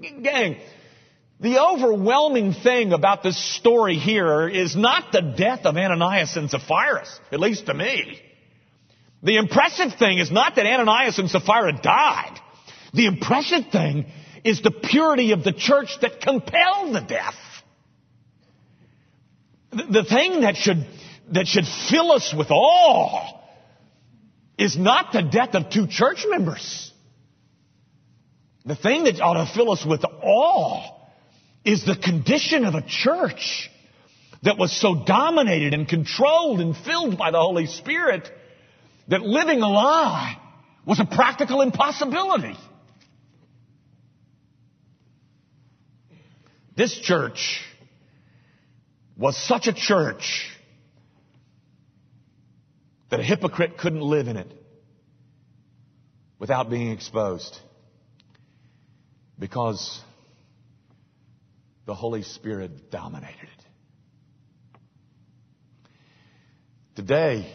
Gang, 0.00 0.58
the 1.40 1.62
overwhelming 1.62 2.52
thing 2.52 2.92
about 2.92 3.22
this 3.22 3.38
story 3.56 3.94
here 3.94 4.48
is 4.48 4.74
not 4.74 5.12
the 5.12 5.34
death 5.36 5.60
of 5.64 5.76
Ananias 5.76 6.36
and 6.36 6.50
Sapphira, 6.50 7.06
at 7.30 7.38
least 7.38 7.66
to 7.66 7.74
me. 7.74 8.20
The 9.22 9.36
impressive 9.36 9.94
thing 9.98 10.18
is 10.18 10.32
not 10.32 10.56
that 10.56 10.66
Ananias 10.66 11.20
and 11.20 11.30
Sapphira 11.30 11.80
died. 11.80 12.36
The 12.92 13.06
impressive 13.06 13.70
thing 13.70 14.06
is 14.44 14.60
the 14.60 14.72
purity 14.72 15.30
of 15.30 15.44
the 15.44 15.52
church 15.52 15.96
that 16.00 16.20
compelled 16.20 16.96
the 16.96 17.00
death. 17.00 17.36
The 19.70 20.04
thing 20.04 20.40
that 20.40 20.56
should 20.56 20.84
that 21.32 21.46
should 21.46 21.66
fill 21.90 22.12
us 22.12 22.34
with 22.36 22.50
awe 22.50 23.40
is 24.58 24.76
not 24.76 25.12
the 25.12 25.22
death 25.22 25.54
of 25.54 25.70
two 25.70 25.86
church 25.86 26.24
members. 26.28 26.92
The 28.64 28.76
thing 28.76 29.04
that 29.04 29.20
ought 29.20 29.44
to 29.44 29.52
fill 29.52 29.72
us 29.72 29.84
with 29.84 30.04
awe 30.04 30.98
is 31.64 31.84
the 31.84 31.96
condition 31.96 32.64
of 32.64 32.74
a 32.74 32.82
church 32.82 33.70
that 34.42 34.58
was 34.58 34.72
so 34.78 35.04
dominated 35.04 35.74
and 35.74 35.88
controlled 35.88 36.60
and 36.60 36.76
filled 36.76 37.16
by 37.16 37.30
the 37.30 37.38
Holy 37.38 37.66
Spirit 37.66 38.28
that 39.08 39.22
living 39.22 39.62
a 39.62 39.68
lie 39.68 40.36
was 40.84 41.00
a 41.00 41.04
practical 41.04 41.62
impossibility. 41.62 42.56
This 46.76 46.98
church 46.98 47.62
was 49.16 49.36
such 49.36 49.66
a 49.66 49.72
church 49.72 50.51
that 53.12 53.20
a 53.20 53.22
hypocrite 53.22 53.76
couldn't 53.76 54.00
live 54.00 54.26
in 54.26 54.38
it 54.38 54.50
without 56.38 56.70
being 56.70 56.92
exposed 56.92 57.58
because 59.38 60.00
the 61.84 61.94
Holy 61.94 62.22
Spirit 62.22 62.90
dominated 62.90 63.42
it. 63.42 63.64
Today, 66.96 67.52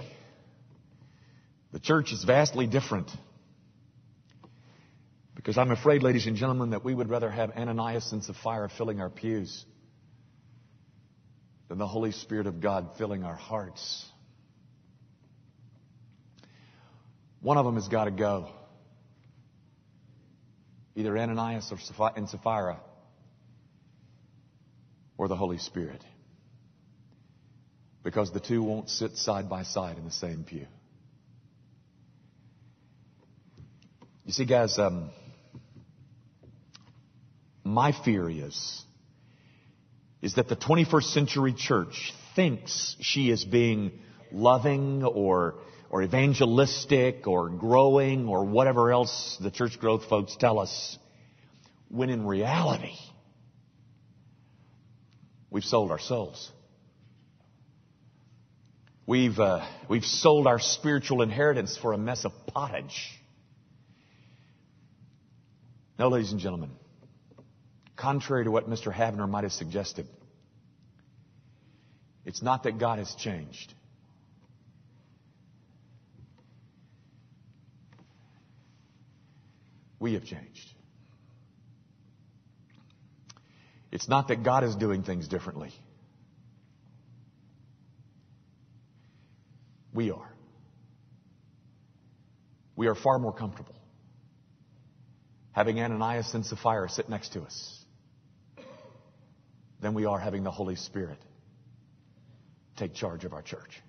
the 1.72 1.80
church 1.80 2.12
is 2.12 2.24
vastly 2.24 2.67
different. 2.67 3.10
Because 5.34 5.58
I'm 5.58 5.72
afraid, 5.72 6.04
ladies 6.04 6.28
and 6.28 6.38
gentlemen, 6.38 6.70
that 6.70 6.86
we 6.86 6.93
would 6.93 7.10
rather 7.10 7.32
have 7.32 7.50
Ananias 7.58 8.12
and 8.12 8.24
Sapphira 8.24 8.70
filling 8.78 9.02
our 9.02 9.10
pews 9.10 9.65
than 11.67 11.80
the 11.80 11.88
Holy 11.88 12.12
Spirit 12.12 12.46
of 12.46 12.62
God 12.62 12.91
filling 13.00 13.24
our 13.24 13.36
hearts. 13.36 14.06
One 17.41 17.58
of 17.58 17.65
them 17.65 17.76
has 17.76 17.88
got 17.88 18.06
to 18.06 18.12
go. 18.12 18.50
Either 20.95 21.17
Ananias 21.17 21.71
or 21.71 22.12
and 22.15 22.28
Sapphira 22.28 22.80
or 25.17 25.28
the 25.28 25.36
Holy 25.36 25.58
Spirit. 25.58 26.04
Because 28.04 28.32
the 28.32 28.39
two 28.39 28.63
won't 28.63 28.89
sit 28.89 29.17
side 29.17 29.50
by 29.50 29.63
side 29.63 29.97
in 29.97 30.06
the 30.06 30.12
same 30.12 30.43
pew. 30.43 30.65
You 34.26 34.34
see, 34.34 34.45
guys, 34.45 34.78
um, 34.78 35.10
my 37.63 37.91
fear 38.04 38.30
is, 38.30 38.84
is 40.21 40.36
that 40.36 40.47
the 40.47 40.56
21st 40.56 41.13
century 41.13 41.54
church 41.54 42.13
thinks 42.36 42.95
she 43.00 43.30
is 43.30 43.45
being 43.45 43.91
loving 44.32 45.04
or, 45.04 45.56
or 45.89 46.04
evangelistic 46.04 47.28
or 47.28 47.50
growing 47.50 48.28
or 48.28 48.43
whatever 48.43 48.91
else 48.91 49.38
the 49.41 49.52
church 49.52 49.80
growth 49.80 50.06
folks 50.06 50.36
tell 50.36 50.60
us, 50.60 50.97
when 51.89 52.10
in 52.10 52.26
reality, 52.26 52.95
we've 55.50 55.63
sold 55.63 55.91
our 55.91 56.00
souls. 56.00 56.52
We've, 59.06 59.39
uh, 59.39 59.65
we've 59.88 60.04
sold 60.04 60.47
our 60.47 60.60
spiritual 60.60 61.21
inheritance 61.21 61.78
for 61.78 61.93
a 61.93 61.97
mess 61.97 62.26
of 62.26 62.34
pottage. 62.47 63.10
Now, 65.97 66.10
ladies 66.10 66.34
and 66.34 66.41
gentlemen, 66.41 66.71
contrary 67.95 68.43
to 68.43 68.52
what 68.52 68.69
Mr. 68.69 68.93
Havner 68.93 69.28
might 69.30 69.45
have 69.45 69.54
suggested, 69.54 70.08
it's 72.26 72.41
not 72.41 72.63
that 72.63 72.78
God 72.78 73.00
has 73.00 73.15
changed. 73.15 73.73
We 79.99 80.13
have 80.13 80.23
changed. 80.23 80.73
It's 83.91 84.07
not 84.07 84.27
that 84.27 84.43
God 84.43 84.63
is 84.63 84.75
doing 84.75 85.03
things 85.03 85.27
differently. 85.27 85.71
We 89.93 90.12
are. 90.12 90.31
We 92.75 92.88
are 92.88 92.95
far 92.95 93.17
more 93.17 93.33
comfortable 93.33 93.77
having 95.57 95.79
Ananias 95.79 96.36
and 96.36 96.45
Sapphira 96.45 96.88
sit 96.88 97.10
next 97.10 97.33
to 97.33 97.41
us 97.41 97.83
than 99.81 99.95
we 99.95 100.05
are 100.05 100.19
having 100.19 100.43
the 100.43 100.51
Holy 100.51 100.75
Spirit 100.75 101.17
take 102.77 102.93
charge 102.93 103.25
of 103.25 103.33
our 103.33 103.41
church. 103.41 103.81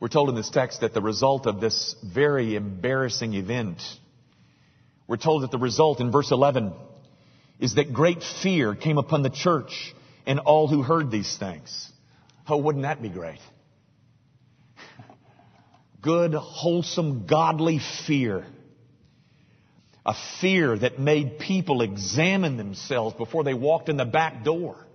We're 0.00 0.08
told 0.08 0.30
in 0.30 0.34
this 0.34 0.48
text 0.48 0.80
that 0.80 0.94
the 0.94 1.02
result 1.02 1.46
of 1.46 1.60
this 1.60 1.94
very 2.02 2.56
embarrassing 2.56 3.34
event, 3.34 3.82
we're 5.06 5.18
told 5.18 5.42
that 5.42 5.50
the 5.50 5.58
result 5.58 6.00
in 6.00 6.10
verse 6.10 6.30
11 6.30 6.72
is 7.58 7.74
that 7.74 7.92
great 7.92 8.22
fear 8.42 8.74
came 8.74 8.96
upon 8.96 9.22
the 9.22 9.28
church 9.28 9.94
and 10.26 10.40
all 10.40 10.68
who 10.68 10.82
heard 10.82 11.10
these 11.10 11.36
things. 11.36 11.92
Oh, 12.48 12.56
wouldn't 12.56 12.84
that 12.84 13.02
be 13.02 13.10
great? 13.10 13.40
Good, 16.00 16.32
wholesome, 16.32 17.26
godly 17.26 17.78
fear. 18.06 18.46
A 20.06 20.14
fear 20.40 20.78
that 20.78 20.98
made 20.98 21.38
people 21.38 21.82
examine 21.82 22.56
themselves 22.56 23.14
before 23.16 23.44
they 23.44 23.52
walked 23.52 23.90
in 23.90 23.98
the 23.98 24.06
back 24.06 24.44
door. 24.44 24.86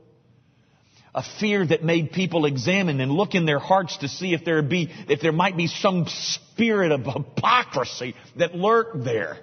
A 1.15 1.23
fear 1.39 1.65
that 1.65 1.82
made 1.82 2.12
people 2.12 2.45
examine 2.45 2.99
and 2.99 3.10
look 3.10 3.36
in 3.36 3.45
their 3.45 3.58
hearts 3.58 3.95
to 3.99 4.10
see 4.10 4.34
if 4.34 4.43
there 4.43 4.62
be, 4.62 4.91
if 5.08 5.21
there 5.21 5.32
might 5.32 5.56
be 5.56 5.67
some 5.67 6.08
spirit 6.08 6.91
of 6.91 7.06
hypocrisy 7.06 8.15
that 8.36 8.54
lurked 8.54 9.06
there. 9.06 9.38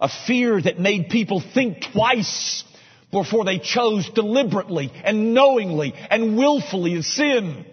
A 0.00 0.08
fear 0.26 0.60
that 0.62 0.80
made 0.80 1.10
people 1.10 1.42
think 1.52 1.84
twice 1.92 2.64
before 3.12 3.44
they 3.44 3.58
chose 3.58 4.08
deliberately 4.08 4.90
and 5.04 5.34
knowingly 5.34 5.92
and 6.10 6.34
willfully 6.34 6.94
to 6.94 7.02
sin. 7.02 7.66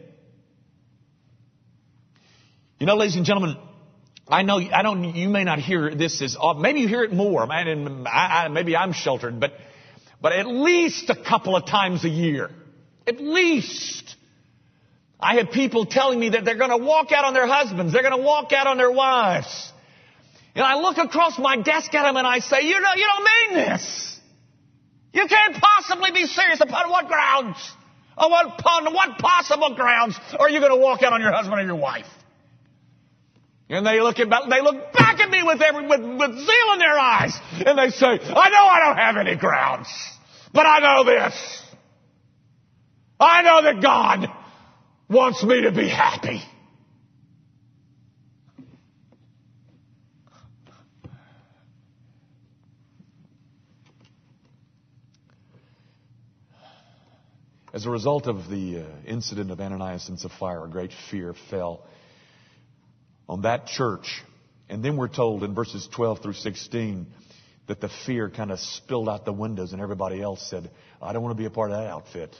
You 2.77 2.87
know, 2.87 2.97
ladies 2.97 3.15
and 3.15 3.25
gentlemen, 3.25 3.55
I 4.27 4.41
know, 4.41 4.59
I 4.59 4.81
don't, 4.81 5.15
you 5.15 5.29
may 5.29 5.45
not 5.45 5.59
hear 5.59 5.95
this 5.95 6.21
as, 6.21 6.35
oh, 6.37 6.55
maybe 6.55 6.81
you 6.81 6.89
hear 6.89 7.03
it 7.03 7.13
more. 7.13 7.47
Man, 7.47 8.05
I, 8.05 8.43
I, 8.43 8.47
maybe 8.49 8.75
I'm 8.75 8.91
sheltered, 8.91 9.39
but, 9.39 9.53
but 10.21 10.33
at 10.33 10.45
least 10.45 11.09
a 11.09 11.15
couple 11.15 11.55
of 11.55 11.65
times 11.65 12.03
a 12.03 12.09
year. 12.09 12.49
At 13.07 13.19
least. 13.19 14.15
I 15.19 15.35
have 15.35 15.51
people 15.51 15.85
telling 15.85 16.19
me 16.19 16.29
that 16.29 16.45
they're 16.45 16.57
going 16.57 16.71
to 16.71 16.83
walk 16.83 17.11
out 17.11 17.25
on 17.25 17.33
their 17.33 17.47
husbands. 17.47 17.93
They're 17.93 18.01
going 18.01 18.17
to 18.17 18.25
walk 18.25 18.51
out 18.53 18.67
on 18.67 18.77
their 18.77 18.91
wives. 18.91 19.71
And 20.55 20.65
I 20.65 20.75
look 20.75 20.97
across 20.97 21.37
my 21.37 21.57
desk 21.57 21.93
at 21.93 22.03
them 22.03 22.17
and 22.17 22.27
I 22.27 22.39
say, 22.39 22.61
you 22.61 22.79
know, 22.79 22.93
you 22.95 23.05
don't 23.05 23.55
mean 23.55 23.65
this. 23.65 24.19
You 25.13 25.27
can't 25.27 25.55
possibly 25.61 26.11
be 26.11 26.25
serious. 26.25 26.59
Upon 26.59 26.89
what 26.89 27.07
grounds? 27.07 27.57
Upon 28.17 28.93
what 28.93 29.17
possible 29.19 29.75
grounds 29.75 30.19
are 30.39 30.49
you 30.49 30.59
going 30.59 30.71
to 30.71 30.77
walk 30.77 31.03
out 31.03 31.13
on 31.13 31.21
your 31.21 31.31
husband 31.31 31.59
or 31.59 31.63
your 31.63 31.75
wife? 31.75 32.07
And 33.69 33.85
they 33.85 34.01
look 34.01 34.19
at, 34.19 34.27
they 34.49 34.61
look 34.61 34.91
back 34.91 35.19
at 35.19 35.29
me 35.29 35.43
with, 35.43 35.61
every, 35.61 35.87
with, 35.87 36.01
with 36.01 36.37
zeal 36.37 36.73
in 36.73 36.79
their 36.79 36.99
eyes. 36.99 37.37
And 37.65 37.77
they 37.77 37.89
say, 37.89 38.05
I 38.07 38.49
know 38.49 38.65
I 38.65 38.79
don't 38.85 38.97
have 38.97 39.17
any 39.17 39.37
grounds, 39.37 39.87
but 40.53 40.65
I 40.65 40.79
know 40.79 41.03
this. 41.05 41.60
I 43.21 43.43
know 43.43 43.61
that 43.61 43.81
God 43.83 44.29
wants 45.07 45.43
me 45.43 45.61
to 45.61 45.71
be 45.71 45.87
happy. 45.87 46.41
As 57.71 57.85
a 57.85 57.91
result 57.91 58.25
of 58.25 58.49
the 58.49 58.79
uh, 58.79 58.85
incident 59.05 59.51
of 59.51 59.61
Ananias 59.61 60.09
and 60.09 60.19
Sapphira, 60.19 60.63
a 60.63 60.67
great 60.67 60.91
fear 61.11 61.35
fell 61.51 61.85
on 63.29 63.43
that 63.43 63.67
church. 63.67 64.23
And 64.67 64.83
then 64.83 64.97
we're 64.97 65.07
told 65.07 65.43
in 65.43 65.53
verses 65.53 65.87
12 65.93 66.23
through 66.23 66.33
16 66.33 67.05
that 67.67 67.79
the 67.79 67.89
fear 68.07 68.31
kind 68.31 68.51
of 68.51 68.59
spilled 68.59 69.07
out 69.07 69.25
the 69.25 69.31
windows 69.31 69.73
and 69.73 69.81
everybody 69.81 70.21
else 70.21 70.41
said, 70.49 70.71
I 70.99 71.13
don't 71.13 71.21
want 71.21 71.37
to 71.37 71.41
be 71.41 71.45
a 71.45 71.51
part 71.51 71.69
of 71.69 71.77
that 71.77 71.87
outfit. 71.87 72.35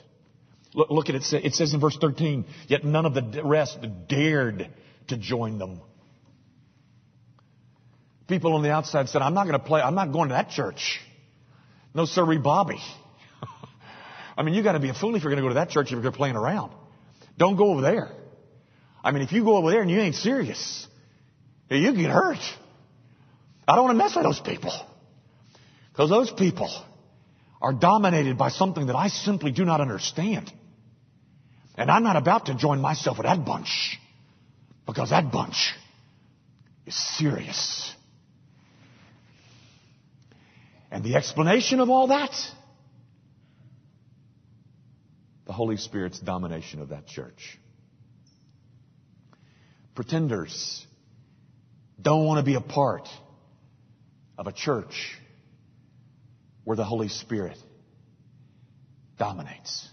Look, 0.74 0.90
look 0.90 1.10
at 1.10 1.16
it. 1.16 1.46
It 1.46 1.54
says 1.54 1.74
in 1.74 1.80
verse 1.80 1.98
13, 2.00 2.46
yet 2.68 2.84
none 2.84 3.06
of 3.06 3.14
the 3.14 3.42
rest 3.44 3.80
dared 4.08 4.70
to 5.08 5.18
join 5.18 5.58
them. 5.58 5.82
People 8.28 8.54
on 8.54 8.64
the 8.64 8.72
outside 8.72 9.10
said, 9.10 9.22
I'm 9.22 9.34
not 9.34 9.48
going 9.48 9.60
to 9.60 9.66
play, 9.66 9.82
I'm 9.82 9.96
not 9.96 10.14
going 10.14 10.30
to 10.30 10.36
that 10.36 10.50
church. 10.50 11.02
No, 11.94 12.06
sirree, 12.06 12.38
Bobby. 12.38 12.80
I 14.38 14.44
mean, 14.44 14.54
you 14.54 14.64
got 14.64 14.74
to 14.74 14.80
be 14.80 14.90
a 14.90 14.94
fool 14.94 15.16
if 15.16 15.24
you're 15.24 15.32
going 15.32 15.44
to 15.44 15.46
go 15.46 15.50
to 15.50 15.56
that 15.56 15.70
church 15.70 15.92
if 15.92 16.02
you're 16.02 16.12
playing 16.14 16.38
around. 16.38 16.72
Don't 17.38 17.58
go 17.58 17.72
over 17.72 17.82
there. 17.82 18.10
I 19.04 19.12
mean, 19.12 19.24
if 19.24 19.34
you 19.34 19.44
go 19.44 19.58
over 19.58 19.70
there 19.70 19.82
and 19.82 19.92
you 19.92 20.00
ain't 20.00 20.16
serious, 20.16 20.88
you 21.70 21.94
get 21.94 22.12
hurt. 22.12 22.40
I 23.68 23.76
don't 23.76 23.86
want 23.86 23.98
to 23.98 24.04
mess 24.04 24.16
with 24.16 24.24
those 24.24 24.40
people. 24.40 24.72
Because 25.92 26.10
those 26.10 26.32
people 26.32 26.70
are 27.62 27.74
dominated 27.74 28.38
by 28.38 28.50
something 28.50 28.88
that 28.88 28.96
I 28.96 29.10
simply 29.10 29.52
do 29.52 29.66
not 29.66 29.82
understand. 29.82 30.52
And 31.82 31.90
I'm 31.90 32.04
not 32.04 32.16
about 32.16 32.46
to 32.46 32.54
join 32.54 32.80
myself 32.80 33.18
with 33.18 33.26
that 33.26 33.44
bunch. 33.44 34.00
Because 34.86 35.10
that 35.10 35.32
bunch 35.32 35.74
is 36.86 36.96
serious. 37.18 37.92
And 40.92 41.04
the 41.04 41.16
explanation 41.16 41.80
of 41.80 41.90
all 41.90 42.10
that? 42.10 42.36
The 45.48 45.54
Holy 45.54 45.78
Spirit's 45.78 46.20
domination 46.20 46.82
of 46.82 46.90
that 46.90 47.08
church. 47.08 47.58
Pretenders 49.96 50.86
don't 52.00 52.28
want 52.28 52.38
to 52.38 52.46
be 52.46 52.54
a 52.54 52.62
part 52.62 53.10
of 54.38 54.46
a 54.46 54.52
church 54.52 55.18
where 56.64 56.78
the 56.78 56.86
Holy 56.86 57.08
Spirit 57.08 57.58
dominates. 59.18 59.91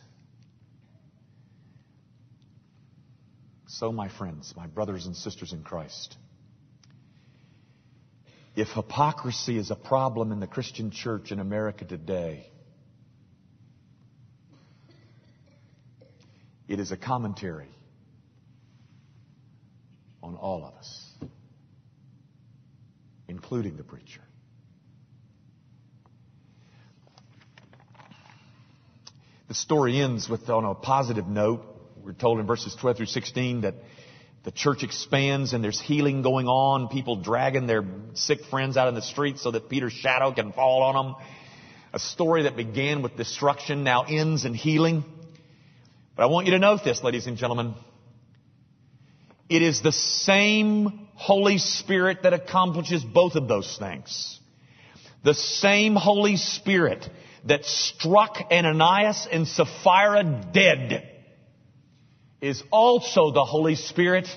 So, 3.78 3.92
my 3.92 4.08
friends, 4.08 4.52
my 4.56 4.66
brothers 4.66 5.06
and 5.06 5.14
sisters 5.14 5.52
in 5.52 5.62
Christ, 5.62 6.16
if 8.56 8.66
hypocrisy 8.70 9.56
is 9.56 9.70
a 9.70 9.76
problem 9.76 10.32
in 10.32 10.40
the 10.40 10.48
Christian 10.48 10.90
church 10.90 11.30
in 11.30 11.38
America 11.38 11.84
today, 11.84 12.50
it 16.66 16.80
is 16.80 16.90
a 16.90 16.96
commentary 16.96 17.70
on 20.24 20.34
all 20.34 20.64
of 20.64 20.74
us, 20.74 21.12
including 23.28 23.76
the 23.76 23.84
preacher. 23.84 24.22
The 29.46 29.54
story 29.54 30.00
ends 30.00 30.28
with, 30.28 30.50
on 30.50 30.64
a 30.64 30.74
positive 30.74 31.28
note, 31.28 31.77
we're 32.08 32.14
told 32.14 32.40
in 32.40 32.46
verses 32.46 32.74
12 32.80 32.96
through 32.96 33.06
16 33.06 33.60
that 33.60 33.74
the 34.42 34.50
church 34.50 34.82
expands 34.82 35.52
and 35.52 35.62
there's 35.62 35.78
healing 35.78 36.22
going 36.22 36.46
on, 36.46 36.88
people 36.88 37.16
dragging 37.16 37.66
their 37.66 37.84
sick 38.14 38.46
friends 38.46 38.78
out 38.78 38.88
in 38.88 38.94
the 38.94 39.02
streets 39.02 39.42
so 39.42 39.50
that 39.50 39.68
Peter's 39.68 39.92
shadow 39.92 40.32
can 40.32 40.52
fall 40.52 40.84
on 40.84 40.94
them. 40.94 41.16
A 41.92 41.98
story 41.98 42.44
that 42.44 42.56
began 42.56 43.02
with 43.02 43.14
destruction 43.18 43.84
now 43.84 44.04
ends 44.04 44.46
in 44.46 44.54
healing. 44.54 45.04
But 46.16 46.22
I 46.22 46.26
want 46.26 46.46
you 46.46 46.52
to 46.52 46.58
note 46.58 46.80
this, 46.82 47.02
ladies 47.02 47.26
and 47.26 47.36
gentlemen. 47.36 47.74
It 49.50 49.60
is 49.60 49.82
the 49.82 49.92
same 49.92 51.08
Holy 51.14 51.58
Spirit 51.58 52.22
that 52.22 52.32
accomplishes 52.32 53.04
both 53.04 53.34
of 53.34 53.48
those 53.48 53.76
things. 53.76 54.40
The 55.24 55.34
same 55.34 55.94
Holy 55.94 56.36
Spirit 56.36 57.06
that 57.44 57.66
struck 57.66 58.38
Ananias 58.50 59.28
and 59.30 59.46
Sapphira 59.46 60.48
dead 60.54 61.07
is 62.40 62.62
also 62.70 63.30
the 63.32 63.44
Holy 63.44 63.74
Spirit 63.74 64.28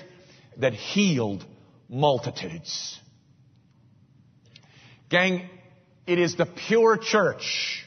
that 0.58 0.74
healed 0.74 1.44
multitudes. 1.88 2.98
Gang, 5.08 5.48
it 6.06 6.18
is 6.18 6.36
the 6.36 6.46
pure 6.46 6.96
church 6.96 7.86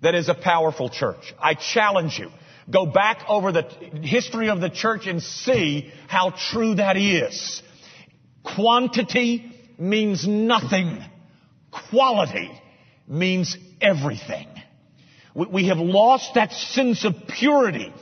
that 0.00 0.14
is 0.14 0.28
a 0.28 0.34
powerful 0.34 0.88
church. 0.88 1.34
I 1.38 1.54
challenge 1.54 2.18
you. 2.18 2.30
Go 2.70 2.86
back 2.86 3.24
over 3.28 3.52
the 3.52 3.62
history 4.02 4.48
of 4.48 4.60
the 4.60 4.70
church 4.70 5.06
and 5.06 5.22
see 5.22 5.92
how 6.08 6.30
true 6.30 6.76
that 6.76 6.96
is. 6.96 7.62
Quantity 8.44 9.52
means 9.78 10.26
nothing. 10.26 11.02
Quality 11.90 12.50
means 13.08 13.56
everything. 13.80 14.48
We 15.34 15.68
have 15.68 15.78
lost 15.78 16.34
that 16.34 16.52
sense 16.52 17.04
of 17.04 17.14
purity 17.28 17.92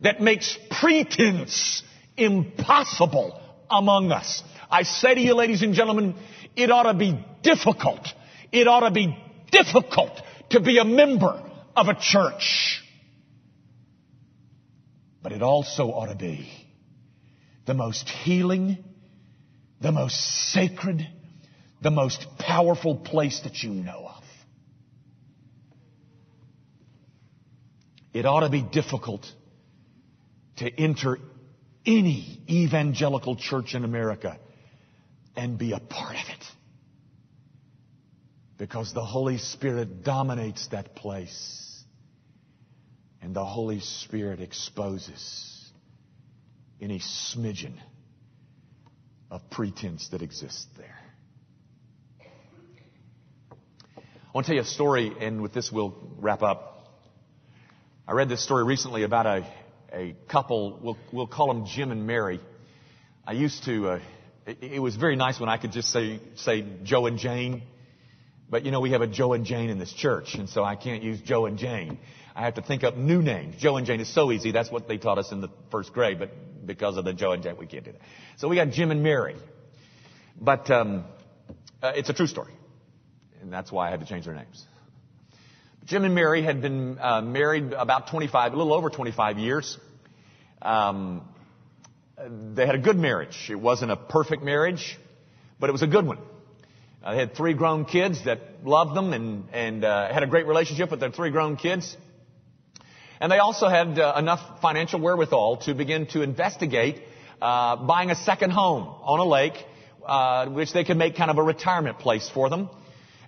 that 0.00 0.20
makes 0.20 0.58
pretense 0.70 1.82
impossible 2.16 3.40
among 3.70 4.12
us. 4.12 4.42
I 4.70 4.82
say 4.82 5.14
to 5.14 5.20
you, 5.20 5.34
ladies 5.34 5.62
and 5.62 5.74
gentlemen, 5.74 6.14
it 6.54 6.70
ought 6.70 6.84
to 6.84 6.94
be 6.94 7.24
difficult. 7.42 8.06
It 8.52 8.66
ought 8.66 8.80
to 8.80 8.90
be 8.90 9.16
difficult 9.50 10.10
to 10.50 10.60
be 10.60 10.78
a 10.78 10.84
member 10.84 11.42
of 11.74 11.88
a 11.88 11.94
church. 11.94 12.82
But 15.22 15.32
it 15.32 15.42
also 15.42 15.88
ought 15.88 16.06
to 16.06 16.14
be 16.14 16.48
the 17.66 17.74
most 17.74 18.08
healing, 18.08 18.78
the 19.80 19.92
most 19.92 20.16
sacred, 20.52 21.06
the 21.82 21.90
most 21.90 22.26
powerful 22.38 22.96
place 22.96 23.40
that 23.40 23.62
you 23.62 23.70
know 23.70 24.06
of. 24.16 24.24
It 28.14 28.24
ought 28.24 28.40
to 28.40 28.48
be 28.48 28.62
difficult 28.62 29.30
to 30.56 30.80
enter 30.80 31.18
any 31.84 32.42
evangelical 32.48 33.36
church 33.36 33.74
in 33.74 33.84
America 33.84 34.38
and 35.36 35.58
be 35.58 35.72
a 35.72 35.78
part 35.78 36.16
of 36.16 36.28
it. 36.28 36.44
Because 38.58 38.92
the 38.94 39.04
Holy 39.04 39.38
Spirit 39.38 40.02
dominates 40.02 40.68
that 40.68 40.96
place. 40.96 41.84
And 43.20 43.34
the 43.34 43.44
Holy 43.44 43.80
Spirit 43.80 44.40
exposes 44.40 45.70
any 46.80 47.00
smidgen 47.00 47.74
of 49.30 49.48
pretense 49.50 50.08
that 50.08 50.22
exists 50.22 50.66
there. 50.76 50.98
I 53.90 54.30
want 54.32 54.46
to 54.46 54.50
tell 54.50 54.56
you 54.56 54.62
a 54.62 54.64
story, 54.64 55.12
and 55.18 55.40
with 55.40 55.52
this 55.54 55.72
we'll 55.72 55.94
wrap 56.18 56.42
up. 56.42 56.88
I 58.06 58.12
read 58.12 58.28
this 58.28 58.44
story 58.44 58.64
recently 58.64 59.02
about 59.02 59.26
a, 59.26 59.46
a 59.96 60.14
couple, 60.28 60.78
we'll, 60.82 60.98
we'll 61.12 61.26
call 61.26 61.48
them 61.48 61.64
Jim 61.66 61.90
and 61.90 62.06
Mary. 62.06 62.40
I 63.26 63.32
used 63.32 63.64
to, 63.64 63.88
uh, 63.88 64.00
it, 64.46 64.58
it 64.62 64.78
was 64.78 64.94
very 64.96 65.16
nice 65.16 65.40
when 65.40 65.48
I 65.48 65.56
could 65.56 65.72
just 65.72 65.88
say, 65.88 66.20
say 66.36 66.64
Joe 66.82 67.06
and 67.06 67.18
Jane. 67.18 67.62
But 68.48 68.64
you 68.64 68.70
know, 68.70 68.80
we 68.80 68.90
have 68.90 69.00
a 69.00 69.06
Joe 69.06 69.32
and 69.32 69.44
Jane 69.44 69.70
in 69.70 69.78
this 69.78 69.92
church, 69.92 70.34
and 70.34 70.48
so 70.48 70.62
I 70.62 70.76
can't 70.76 71.02
use 71.02 71.20
Joe 71.20 71.46
and 71.46 71.58
Jane. 71.58 71.98
I 72.36 72.44
have 72.44 72.54
to 72.54 72.62
think 72.62 72.84
up 72.84 72.96
new 72.96 73.22
names. 73.22 73.56
Joe 73.56 73.76
and 73.76 73.86
Jane 73.86 73.98
is 74.00 74.12
so 74.12 74.30
easy. 74.30 74.52
That's 74.52 74.70
what 74.70 74.86
they 74.86 74.98
taught 74.98 75.18
us 75.18 75.32
in 75.32 75.40
the 75.40 75.48
first 75.70 75.92
grade, 75.92 76.18
but 76.18 76.30
because 76.64 76.96
of 76.96 77.04
the 77.04 77.12
Joe 77.12 77.32
and 77.32 77.42
Jane, 77.42 77.56
we 77.56 77.66
can't 77.66 77.84
do 77.84 77.92
that. 77.92 78.00
So 78.36 78.46
we 78.46 78.56
got 78.56 78.70
Jim 78.70 78.90
and 78.90 79.02
Mary. 79.02 79.34
But 80.40 80.70
um, 80.70 81.06
uh, 81.82 81.92
it's 81.96 82.10
a 82.10 82.12
true 82.12 82.26
story, 82.26 82.52
and 83.40 83.52
that's 83.52 83.72
why 83.72 83.88
I 83.88 83.90
had 83.90 84.00
to 84.00 84.06
change 84.06 84.26
their 84.26 84.34
names. 84.34 84.64
Jim 85.86 86.04
and 86.04 86.14
Mary 86.14 86.42
had 86.42 86.60
been 86.60 86.98
uh, 87.00 87.22
married 87.22 87.72
about 87.72 88.08
25, 88.10 88.52
a 88.52 88.56
little 88.56 88.74
over 88.74 88.90
25 88.90 89.38
years. 89.38 89.78
Um, 90.62 91.22
they 92.54 92.66
had 92.66 92.74
a 92.74 92.78
good 92.78 92.96
marriage. 92.96 93.48
It 93.50 93.60
wasn't 93.60 93.90
a 93.90 93.96
perfect 93.96 94.42
marriage, 94.42 94.98
but 95.60 95.68
it 95.68 95.72
was 95.72 95.82
a 95.82 95.86
good 95.86 96.06
one. 96.06 96.18
Uh, 97.02 97.12
they 97.12 97.18
had 97.18 97.34
three 97.34 97.54
grown 97.54 97.84
kids 97.84 98.24
that 98.24 98.40
loved 98.64 98.96
them 98.96 99.12
and, 99.12 99.44
and 99.52 99.84
uh, 99.84 100.12
had 100.12 100.22
a 100.22 100.26
great 100.26 100.46
relationship 100.46 100.90
with 100.90 101.00
their 101.00 101.10
three 101.10 101.30
grown 101.30 101.56
kids. 101.56 101.96
And 103.20 103.30
they 103.30 103.38
also 103.38 103.68
had 103.68 103.98
uh, 103.98 104.14
enough 104.18 104.60
financial 104.60 105.00
wherewithal 105.00 105.58
to 105.58 105.74
begin 105.74 106.06
to 106.08 106.22
investigate 106.22 107.02
uh, 107.40 107.76
buying 107.76 108.10
a 108.10 108.16
second 108.16 108.50
home 108.50 108.82
on 109.02 109.20
a 109.20 109.24
lake, 109.24 109.54
uh, 110.06 110.48
which 110.48 110.72
they 110.72 110.84
could 110.84 110.96
make 110.96 111.16
kind 111.16 111.30
of 111.30 111.38
a 111.38 111.42
retirement 111.42 111.98
place 111.98 112.28
for 112.28 112.50
them. 112.50 112.70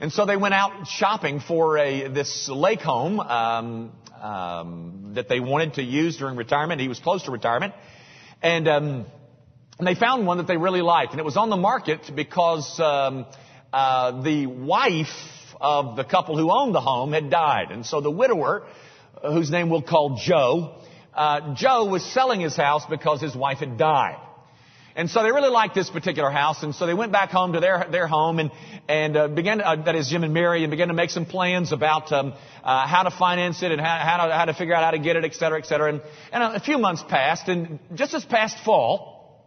And 0.00 0.12
so 0.12 0.26
they 0.26 0.36
went 0.36 0.54
out 0.54 0.86
shopping 0.86 1.40
for 1.40 1.76
a, 1.76 2.08
this 2.08 2.48
lake 2.48 2.80
home 2.80 3.20
um, 3.20 3.92
um, 4.22 5.12
that 5.14 5.28
they 5.28 5.40
wanted 5.40 5.74
to 5.74 5.82
use 5.82 6.16
during 6.16 6.36
retirement. 6.36 6.80
He 6.80 6.88
was 6.88 6.98
close 6.98 7.24
to 7.24 7.30
retirement, 7.30 7.74
and, 8.42 8.68
um, 8.68 9.06
and 9.78 9.86
they 9.86 9.94
found 9.94 10.26
one 10.26 10.38
that 10.38 10.46
they 10.46 10.56
really 10.56 10.82
liked, 10.82 11.12
and 11.12 11.20
it 11.20 11.24
was 11.24 11.36
on 11.36 11.50
the 11.50 11.56
market 11.56 12.10
because 12.14 12.78
um, 12.80 13.26
uh, 13.72 14.22
the 14.22 14.46
wife 14.46 15.06
of 15.60 15.96
the 15.96 16.04
couple 16.04 16.36
who 16.36 16.50
owned 16.50 16.74
the 16.74 16.80
home 16.80 17.12
had 17.12 17.30
died, 17.30 17.70
and 17.70 17.84
so 17.84 18.00
the 18.00 18.10
widower, 18.10 18.66
whose 19.22 19.50
name 19.50 19.70
we'll 19.70 19.82
call 19.82 20.20
Joe, 20.22 20.76
uh, 21.14 21.54
Joe 21.54 21.86
was 21.86 22.04
selling 22.12 22.40
his 22.40 22.56
house 22.56 22.84
because 22.88 23.20
his 23.20 23.34
wife 23.34 23.58
had 23.58 23.76
died. 23.76 24.27
And 24.98 25.08
so 25.08 25.22
they 25.22 25.30
really 25.30 25.48
liked 25.48 25.76
this 25.76 25.88
particular 25.88 26.28
house, 26.28 26.64
and 26.64 26.74
so 26.74 26.84
they 26.84 26.92
went 26.92 27.12
back 27.12 27.30
home 27.30 27.52
to 27.52 27.60
their 27.60 27.86
their 27.88 28.08
home 28.08 28.40
and 28.40 28.50
and 28.88 29.16
uh, 29.16 29.28
began 29.28 29.60
uh, 29.60 29.76
that 29.84 29.94
is 29.94 30.08
Jim 30.08 30.24
and 30.24 30.34
Mary, 30.34 30.64
and 30.64 30.72
began 30.72 30.88
to 30.88 30.94
make 30.94 31.10
some 31.10 31.24
plans 31.24 31.70
about 31.70 32.10
um, 32.10 32.34
uh, 32.64 32.84
how 32.84 33.04
to 33.04 33.12
finance 33.12 33.62
it 33.62 33.70
and 33.70 33.80
how 33.80 33.96
how 33.96 34.26
to, 34.26 34.34
how 34.34 34.44
to 34.46 34.54
figure 34.54 34.74
out 34.74 34.82
how 34.82 34.90
to 34.90 34.98
get 34.98 35.14
it, 35.14 35.24
et 35.24 35.34
cetera, 35.34 35.56
et 35.60 35.66
cetera. 35.66 35.90
And, 35.90 36.02
and 36.32 36.42
a 36.42 36.58
few 36.58 36.78
months 36.78 37.04
passed, 37.08 37.46
and 37.46 37.78
just 37.94 38.12
as 38.12 38.24
past 38.24 38.56
fall, 38.64 39.46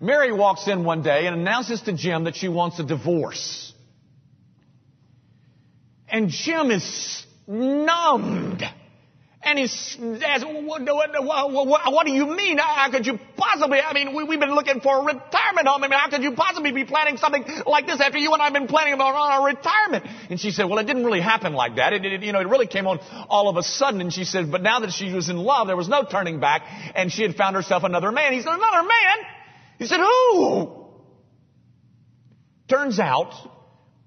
Mary 0.00 0.32
walks 0.32 0.66
in 0.68 0.84
one 0.84 1.02
day 1.02 1.26
and 1.26 1.38
announces 1.38 1.82
to 1.82 1.92
Jim 1.92 2.24
that 2.24 2.34
she 2.34 2.48
wants 2.48 2.80
a 2.80 2.82
divorce. 2.82 3.74
And 6.08 6.30
Jim 6.30 6.70
is 6.70 7.26
numbed. 7.46 8.64
And 9.42 9.58
he 9.58 9.68
says, 9.68 10.44
what, 10.44 10.82
what, 10.82 11.66
what, 11.66 11.92
what, 11.92 12.06
do 12.06 12.12
you 12.12 12.26
mean? 12.26 12.58
How 12.58 12.90
could 12.90 13.06
you 13.06 13.18
possibly, 13.36 13.80
I 13.80 13.94
mean, 13.94 14.14
we, 14.14 14.26
have 14.26 14.40
been 14.40 14.54
looking 14.54 14.82
for 14.82 15.00
a 15.00 15.02
retirement 15.02 15.66
home. 15.66 15.82
I 15.82 15.88
mean, 15.88 15.98
how 15.98 16.10
could 16.10 16.22
you 16.22 16.32
possibly 16.32 16.72
be 16.72 16.84
planning 16.84 17.16
something 17.16 17.44
like 17.64 17.86
this 17.86 18.02
after 18.02 18.18
you 18.18 18.34
and 18.34 18.42
I 18.42 18.44
have 18.44 18.52
been 18.52 18.66
planning 18.66 18.92
about 18.92 19.14
our 19.14 19.46
retirement? 19.46 20.04
And 20.28 20.38
she 20.38 20.50
said, 20.50 20.64
well, 20.64 20.78
it 20.78 20.86
didn't 20.86 21.06
really 21.06 21.22
happen 21.22 21.54
like 21.54 21.76
that. 21.76 21.94
It, 21.94 22.04
it, 22.04 22.22
you 22.22 22.32
know, 22.32 22.40
it 22.40 22.48
really 22.48 22.66
came 22.66 22.86
on 22.86 23.00
all 23.30 23.48
of 23.48 23.56
a 23.56 23.62
sudden. 23.62 24.02
And 24.02 24.12
she 24.12 24.24
said, 24.24 24.52
but 24.52 24.62
now 24.62 24.80
that 24.80 24.92
she 24.92 25.10
was 25.12 25.30
in 25.30 25.38
love, 25.38 25.68
there 25.68 25.76
was 25.76 25.88
no 25.88 26.04
turning 26.04 26.38
back 26.38 26.62
and 26.94 27.10
she 27.10 27.22
had 27.22 27.34
found 27.34 27.56
herself 27.56 27.82
another 27.82 28.12
man. 28.12 28.34
He 28.34 28.42
said, 28.42 28.52
another 28.52 28.82
man? 28.82 29.26
He 29.78 29.86
said, 29.86 30.00
who? 30.00 30.80
turns 32.70 33.00
out 33.00 33.34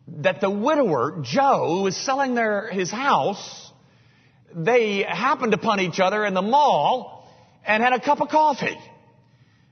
that 0.07 0.41
the 0.41 0.49
widower, 0.49 1.19
Joe, 1.21 1.81
was 1.83 1.95
selling 1.95 2.33
their, 2.33 2.69
his 2.71 2.89
house, 2.89 3.62
they 4.55 5.03
happened 5.03 5.53
upon 5.53 5.79
each 5.79 5.99
other 5.99 6.25
in 6.25 6.33
the 6.33 6.41
mall 6.41 7.27
and 7.65 7.81
had 7.81 7.93
a 7.93 7.99
cup 7.99 8.21
of 8.21 8.29
coffee. 8.29 8.77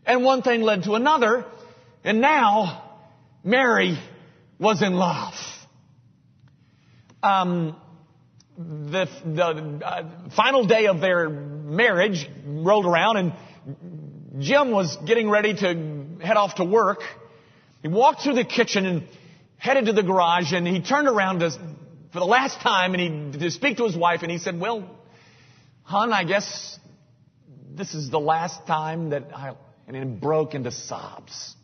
And 0.06 0.24
one 0.24 0.42
thing 0.42 0.62
led 0.62 0.84
to 0.84 0.94
another, 0.94 1.46
and 2.04 2.22
now 2.22 2.84
Mary 3.44 3.98
was 4.60 4.82
in 4.82 4.94
love. 4.94 5.34
Um, 7.24 7.76
the, 8.58 9.08
the 9.26 9.86
uh, 9.86 10.04
final 10.36 10.66
day 10.66 10.88
of 10.88 11.00
their 11.00 11.30
marriage 11.30 12.28
rolled 12.46 12.86
around 12.86 13.18
and 13.18 13.34
Jim 14.40 14.72
was 14.72 14.98
getting 15.06 15.30
ready 15.30 15.54
to 15.54 16.18
head 16.22 16.38
off 16.38 16.56
to 16.56 16.64
work. 16.64 17.02
He 17.82 17.88
walked 17.88 18.24
through 18.24 18.36
the 18.36 18.44
kitchen 18.44 18.86
and 18.86 19.04
headed 19.58 19.86
to 19.86 19.94
the 19.94 20.04
garage 20.04 20.54
and 20.54 20.68
he 20.68 20.82
turned 20.82 21.08
around 21.08 21.40
to, 21.40 21.52
for 22.12 22.20
the 22.20 22.26
last 22.26 22.60
time 22.62 22.94
and 22.94 23.34
he 23.34 23.40
to 23.40 23.52
speak 23.52 23.78
to 23.78 23.86
his 23.86 23.96
wife 23.96 24.22
and 24.22 24.32
he 24.32 24.38
said, 24.38 24.60
well, 24.60 24.90
hon, 25.84 26.12
I 26.12 26.24
guess 26.24 26.80
this 27.74 27.94
is 27.94 28.10
the 28.10 28.20
last 28.20 28.68
time 28.68 29.12
that 29.12 29.36
I, 29.36 29.54
and 29.88 29.96
he 29.96 30.04
broke 30.04 30.54
into 30.54 30.72
sobs. 30.72 31.56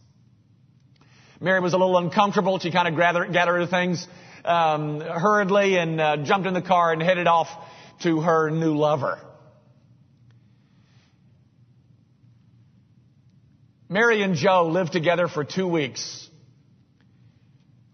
Mary 1.39 1.59
was 1.59 1.73
a 1.73 1.77
little 1.77 1.97
uncomfortable. 1.97 2.59
She 2.59 2.71
kind 2.71 2.87
of 2.87 2.95
gathered, 2.95 3.31
gathered 3.31 3.59
her 3.59 3.67
things 3.67 4.07
um, 4.43 5.01
hurriedly 5.01 5.77
and 5.77 6.01
uh, 6.01 6.17
jumped 6.17 6.47
in 6.47 6.53
the 6.53 6.61
car 6.61 6.93
and 6.93 7.01
headed 7.01 7.27
off 7.27 7.47
to 8.03 8.21
her 8.21 8.49
new 8.49 8.75
lover. 8.75 9.19
Mary 13.89 14.21
and 14.21 14.35
Joe 14.35 14.67
lived 14.67 14.91
together 14.91 15.27
for 15.27 15.43
two 15.43 15.67
weeks. 15.67 16.29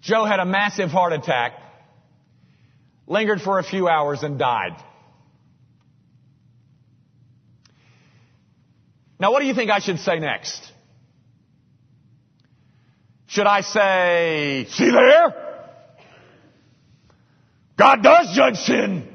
Joe 0.02 0.26
had 0.26 0.40
a 0.40 0.46
massive 0.46 0.90
heart 0.90 1.14
attack, 1.14 1.54
lingered 3.08 3.42
for 3.42 3.60
a 3.60 3.64
few 3.64 3.88
hours, 3.88 4.24
and 4.24 4.40
died. 4.40 4.76
Now, 9.20 9.32
what 9.32 9.40
do 9.40 9.46
you 9.46 9.54
think 9.54 9.72
I 9.72 9.80
should 9.80 10.00
say 10.00 10.20
next? 10.20 10.70
Should 13.28 13.48
I 13.48 13.62
say, 13.62 14.68
see 14.70 14.92
there? 14.92 15.34
God 17.78 18.04
does 18.04 18.36
judge 18.36 18.58
sin. 18.58 19.08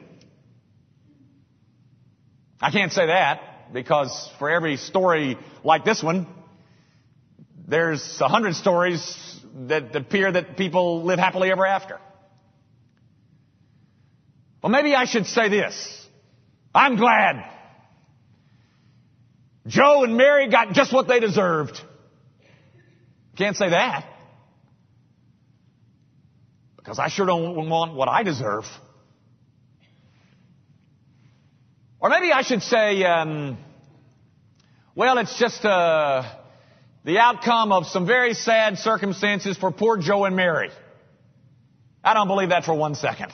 I 2.60 2.70
can't 2.70 2.92
say 2.92 3.06
that 3.06 3.72
because 3.72 4.30
for 4.38 4.50
every 4.50 4.76
story 4.76 5.38
like 5.62 5.84
this 5.84 6.02
one, 6.02 6.26
there's 7.68 8.20
a 8.20 8.28
hundred 8.28 8.54
stories 8.54 9.40
that 9.68 9.94
appear 9.94 10.32
that 10.32 10.56
people 10.56 11.04
live 11.04 11.18
happily 11.18 11.50
ever 11.52 11.66
after. 11.66 12.00
Well, 14.62 14.70
maybe 14.70 14.94
I 14.94 15.04
should 15.04 15.26
say 15.26 15.48
this. 15.48 16.06
I'm 16.74 16.96
glad 16.96 17.44
Joe 19.68 20.02
and 20.02 20.16
Mary 20.16 20.48
got 20.48 20.72
just 20.72 20.92
what 20.92 21.08
they 21.08 21.20
deserved. 21.20 21.80
Can't 23.36 23.56
say 23.56 23.68
that. 23.70 24.06
Because 26.76 26.98
I 26.98 27.08
sure 27.08 27.26
don't 27.26 27.68
want 27.68 27.94
what 27.94 28.08
I 28.08 28.22
deserve. 28.22 28.64
Or 32.00 32.08
maybe 32.08 32.32
I 32.32 32.42
should 32.42 32.62
say, 32.62 33.04
um, 33.04 33.58
well, 34.94 35.18
it's 35.18 35.38
just 35.38 35.64
uh, 35.64 36.22
the 37.04 37.18
outcome 37.18 37.72
of 37.72 37.86
some 37.86 38.06
very 38.06 38.34
sad 38.34 38.78
circumstances 38.78 39.58
for 39.58 39.70
poor 39.70 39.98
Joe 39.98 40.24
and 40.24 40.34
Mary. 40.34 40.70
I 42.02 42.14
don't 42.14 42.28
believe 42.28 42.48
that 42.48 42.64
for 42.64 42.74
one 42.74 42.94
second. 42.94 43.32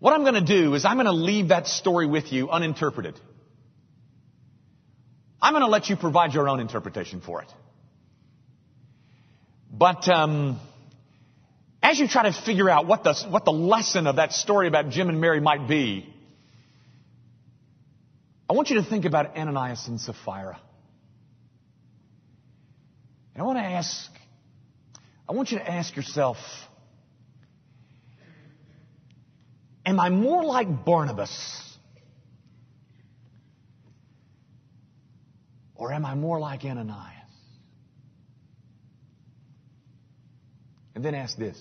What 0.00 0.14
I'm 0.14 0.22
going 0.22 0.34
to 0.34 0.40
do 0.40 0.74
is 0.74 0.84
I'm 0.84 0.96
going 0.96 1.06
to 1.06 1.12
leave 1.12 1.48
that 1.48 1.66
story 1.66 2.06
with 2.06 2.32
you 2.32 2.50
uninterpreted. 2.50 3.20
I'm 5.40 5.52
going 5.52 5.62
to 5.62 5.70
let 5.70 5.88
you 5.88 5.96
provide 5.96 6.32
your 6.32 6.48
own 6.48 6.58
interpretation 6.58 7.20
for 7.20 7.42
it. 7.42 7.52
But 9.70 10.08
um, 10.08 10.58
as 11.82 11.98
you 11.98 12.08
try 12.08 12.24
to 12.24 12.32
figure 12.32 12.68
out 12.68 12.86
what 12.86 13.04
the, 13.04 13.14
what 13.28 13.44
the 13.44 13.52
lesson 13.52 14.06
of 14.06 14.16
that 14.16 14.32
story 14.32 14.68
about 14.68 14.88
Jim 14.88 15.10
and 15.10 15.20
Mary 15.20 15.40
might 15.40 15.68
be, 15.68 16.12
I 18.48 18.54
want 18.54 18.70
you 18.70 18.82
to 18.82 18.88
think 18.88 19.04
about 19.04 19.36
Ananias 19.36 19.86
and 19.86 20.00
Sapphira. 20.00 20.58
And 23.34 23.42
I 23.42 23.46
want 23.46 23.58
to 23.58 23.64
ask, 23.64 24.10
I 25.28 25.32
want 25.32 25.52
you 25.52 25.58
to 25.58 25.70
ask 25.70 25.94
yourself, 25.94 26.36
am 29.90 30.00
I 30.00 30.08
more 30.08 30.42
like 30.44 30.84
Barnabas 30.84 31.60
Or 35.80 35.90
am 35.94 36.04
I 36.04 36.14
more 36.14 36.38
like 36.38 36.62
Ananias? 36.66 37.16
And 40.94 41.02
then 41.02 41.14
ask 41.14 41.38
this 41.38 41.58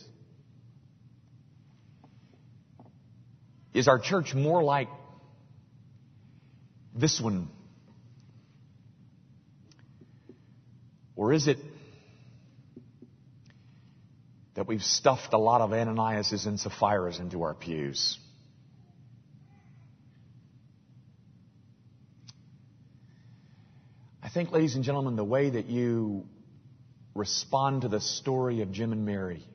Is 3.74 3.88
our 3.88 3.98
church 3.98 4.34
more 4.34 4.62
like 4.62 4.90
this 6.94 7.22
one? 7.22 7.48
Or 11.16 11.32
is 11.32 11.48
it 11.48 11.58
that 14.60 14.68
we've 14.68 14.84
stuffed 14.84 15.32
a 15.32 15.38
lot 15.38 15.62
of 15.62 15.70
Ananiases 15.70 16.46
and 16.46 16.60
Sapphiras 16.60 17.22
into 17.22 17.44
our 17.44 17.54
pews? 17.54 18.20
I 24.22 24.28
think, 24.28 24.52
ladies 24.52 24.76
and 24.76 24.84
gentlemen, 24.84 25.16
the 25.16 25.24
way 25.24 25.50
that 25.50 25.68
you 25.68 26.26
respond 27.16 27.84
to 27.84 27.88
the 27.88 28.02
story 28.02 28.60
of 28.60 28.74
Jim 28.74 28.92
and 28.92 29.06
Mary 29.06 29.46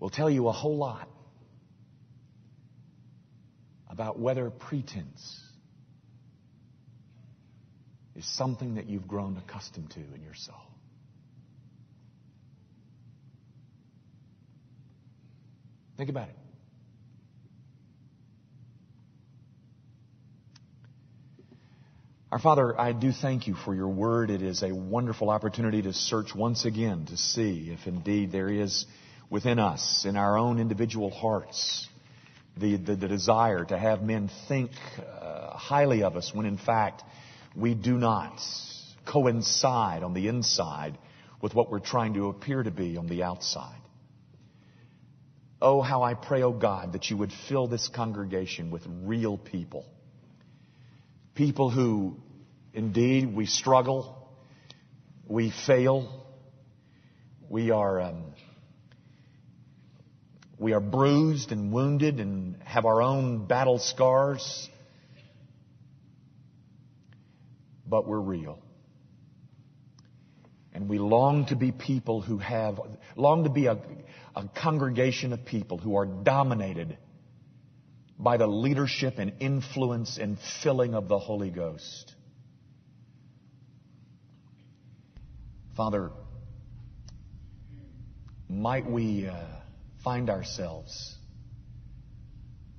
will 0.00 0.08
tell 0.08 0.30
you 0.30 0.48
a 0.48 0.52
whole 0.52 0.78
lot 0.78 1.06
about 3.90 4.18
whether 4.18 4.48
pretense 4.48 5.38
is 8.16 8.24
something 8.24 8.76
that 8.76 8.86
you've 8.86 9.06
grown 9.06 9.36
accustomed 9.36 9.90
to 9.90 10.00
in 10.00 10.22
your 10.22 10.32
soul. 10.32 10.73
Think 15.96 16.10
about 16.10 16.28
it. 16.28 16.36
Our 22.32 22.40
Father, 22.40 22.78
I 22.80 22.92
do 22.92 23.12
thank 23.12 23.46
you 23.46 23.54
for 23.54 23.76
your 23.76 23.86
word. 23.86 24.28
It 24.28 24.42
is 24.42 24.64
a 24.64 24.74
wonderful 24.74 25.30
opportunity 25.30 25.82
to 25.82 25.92
search 25.92 26.34
once 26.34 26.64
again 26.64 27.06
to 27.06 27.16
see 27.16 27.70
if 27.70 27.86
indeed 27.86 28.32
there 28.32 28.50
is 28.50 28.86
within 29.30 29.60
us, 29.60 30.04
in 30.04 30.16
our 30.16 30.36
own 30.36 30.58
individual 30.58 31.10
hearts, 31.10 31.88
the, 32.56 32.76
the, 32.76 32.96
the 32.96 33.06
desire 33.06 33.64
to 33.64 33.78
have 33.78 34.02
men 34.02 34.30
think 34.48 34.72
uh, 34.98 35.56
highly 35.56 36.02
of 36.02 36.16
us 36.16 36.32
when 36.34 36.44
in 36.44 36.58
fact 36.58 37.04
we 37.54 37.74
do 37.74 37.96
not 37.96 38.40
coincide 39.06 40.02
on 40.02 40.12
the 40.12 40.26
inside 40.26 40.98
with 41.40 41.54
what 41.54 41.70
we're 41.70 41.78
trying 41.78 42.14
to 42.14 42.28
appear 42.28 42.64
to 42.64 42.70
be 42.72 42.96
on 42.96 43.06
the 43.06 43.22
outside. 43.22 43.80
Oh, 45.66 45.80
how 45.80 46.02
I 46.02 46.12
pray, 46.12 46.42
oh 46.42 46.52
God, 46.52 46.92
that 46.92 47.08
you 47.08 47.16
would 47.16 47.32
fill 47.48 47.68
this 47.68 47.88
congregation 47.88 48.70
with 48.70 48.82
real 48.86 49.38
people 49.38 49.86
People 51.34 51.68
who, 51.68 52.16
indeed, 52.72 53.34
we 53.34 53.46
struggle, 53.46 54.28
we 55.26 55.50
fail, 55.66 56.24
we 57.48 57.72
are, 57.72 58.00
um, 58.00 58.34
we 60.56 60.72
are 60.72 60.80
bruised 60.80 61.50
and 61.50 61.72
wounded 61.72 62.20
and 62.20 62.62
have 62.62 62.84
our 62.84 63.02
own 63.02 63.46
battle 63.46 63.80
scars, 63.80 64.68
but 67.84 68.06
we're 68.06 68.20
real. 68.20 68.60
And 70.72 70.88
we 70.88 70.98
long 70.98 71.46
to 71.46 71.56
be 71.56 71.72
people 71.72 72.20
who 72.20 72.38
have, 72.38 72.78
long 73.16 73.42
to 73.42 73.50
be 73.50 73.66
a, 73.66 73.76
a 74.36 74.48
congregation 74.48 75.32
of 75.32 75.44
people 75.44 75.78
who 75.78 75.96
are 75.96 76.06
dominated 76.06 76.98
by 78.18 78.36
the 78.36 78.46
leadership 78.46 79.14
and 79.18 79.32
influence 79.40 80.18
and 80.18 80.38
filling 80.62 80.94
of 80.94 81.08
the 81.08 81.18
Holy 81.18 81.50
Ghost. 81.50 82.14
Father, 85.76 86.10
might 88.48 88.88
we 88.88 89.26
uh, 89.26 89.34
find 90.04 90.30
ourselves 90.30 91.16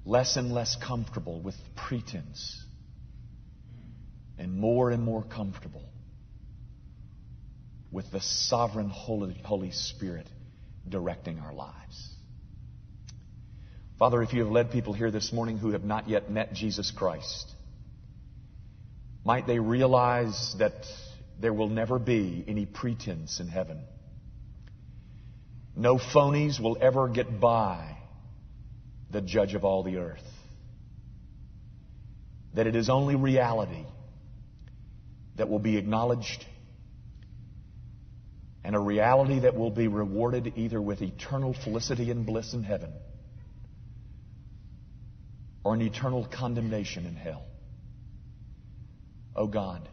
less 0.06 0.38
and 0.38 0.54
less 0.54 0.78
comfortable 0.78 1.42
with 1.42 1.56
pretense 1.76 2.64
and 4.38 4.54
more 4.54 4.92
and 4.92 5.04
more 5.04 5.24
comfortable 5.24 5.84
with 7.92 8.10
the 8.12 8.22
sovereign 8.22 8.90
Holy, 8.90 9.34
Holy 9.44 9.72
Spirit 9.72 10.28
directing 10.88 11.40
our 11.40 11.54
lives. 11.54 12.14
Father, 13.98 14.22
if 14.22 14.34
you 14.34 14.44
have 14.44 14.52
led 14.52 14.72
people 14.72 14.94
here 14.94 15.12
this 15.12 15.32
morning 15.32 15.58
who 15.58 15.72
have 15.72 15.84
not 15.84 16.10
yet 16.10 16.30
met 16.30 16.54
Jesus 16.54 16.92
Christ, 16.92 17.50
might 19.24 19.48
they 19.48 19.60
realize 19.60 20.56
that 20.60 20.86
there 21.40 21.54
will 21.54 21.70
never 21.70 21.98
be 21.98 22.44
any 22.48 22.66
pretense 22.66 23.40
in 23.40 23.48
heaven. 23.48 23.82
No 25.76 25.98
phonies 25.98 26.60
will 26.60 26.78
ever 26.80 27.10
get 27.10 27.40
by 27.40 27.98
the 29.12 29.22
judge 29.22 29.56
of 29.56 29.66
all 29.66 29.84
the 29.84 29.98
earth. 29.98 30.24
That 32.54 32.68
it 32.68 32.76
is 32.76 32.90
only 32.90 33.16
reality 33.16 33.86
that 35.36 35.50
will 35.50 35.60
be 35.60 35.78
acknowledged 35.78 36.46
and 38.66 38.76
a 38.76 38.80
reality 38.80 39.42
that 39.42 39.56
will 39.56 39.70
be 39.70 39.88
rewarded 39.88 40.54
either 40.56 40.82
with 40.82 41.04
eternal 41.04 41.54
felicity 41.64 42.10
and 42.10 42.26
bliss 42.26 42.52
in 42.56 42.64
heaven 42.64 42.92
or 45.64 45.76
an 45.76 45.84
eternal 45.84 46.26
condemnation 46.26 47.06
in 47.06 47.16
hell. 47.16 47.44
Oh 49.36 49.46
God, 49.46 49.88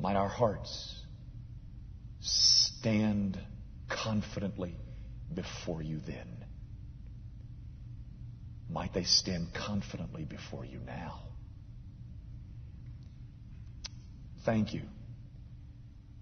might 0.00 0.16
our 0.16 0.30
hearts 0.30 0.98
stand 2.20 3.38
confidently 3.90 4.74
before 5.34 5.82
you 5.82 6.00
then. 6.06 6.46
Might 8.70 8.94
they 8.94 9.04
stand 9.04 9.48
confidently 9.52 10.24
before 10.24 10.64
you 10.64 10.78
now. 10.86 11.20
Thank 14.46 14.72
you 14.72 14.84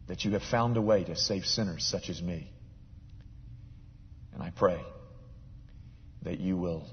that 0.09 0.25
you 0.25 0.33
have 0.33 0.43
found 0.43 0.77
a 0.77 0.83
way 0.83 1.05
to 1.05 1.17
save 1.17 1.45
sinners 1.45 1.85
such 1.85 2.11
as 2.11 2.21
me. 2.21 2.51
And 4.35 4.43
I 4.43 4.51
pray 4.51 4.81
that 6.23 6.41
you 6.41 6.57
will 6.57 6.87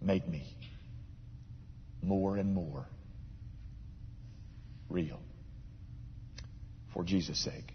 make 0.00 0.28
me 0.28 0.46
more 2.02 2.36
and 2.36 2.54
more 2.54 2.86
real. 4.88 5.20
For 6.92 7.04
Jesus' 7.04 7.38
sake. 7.38 7.71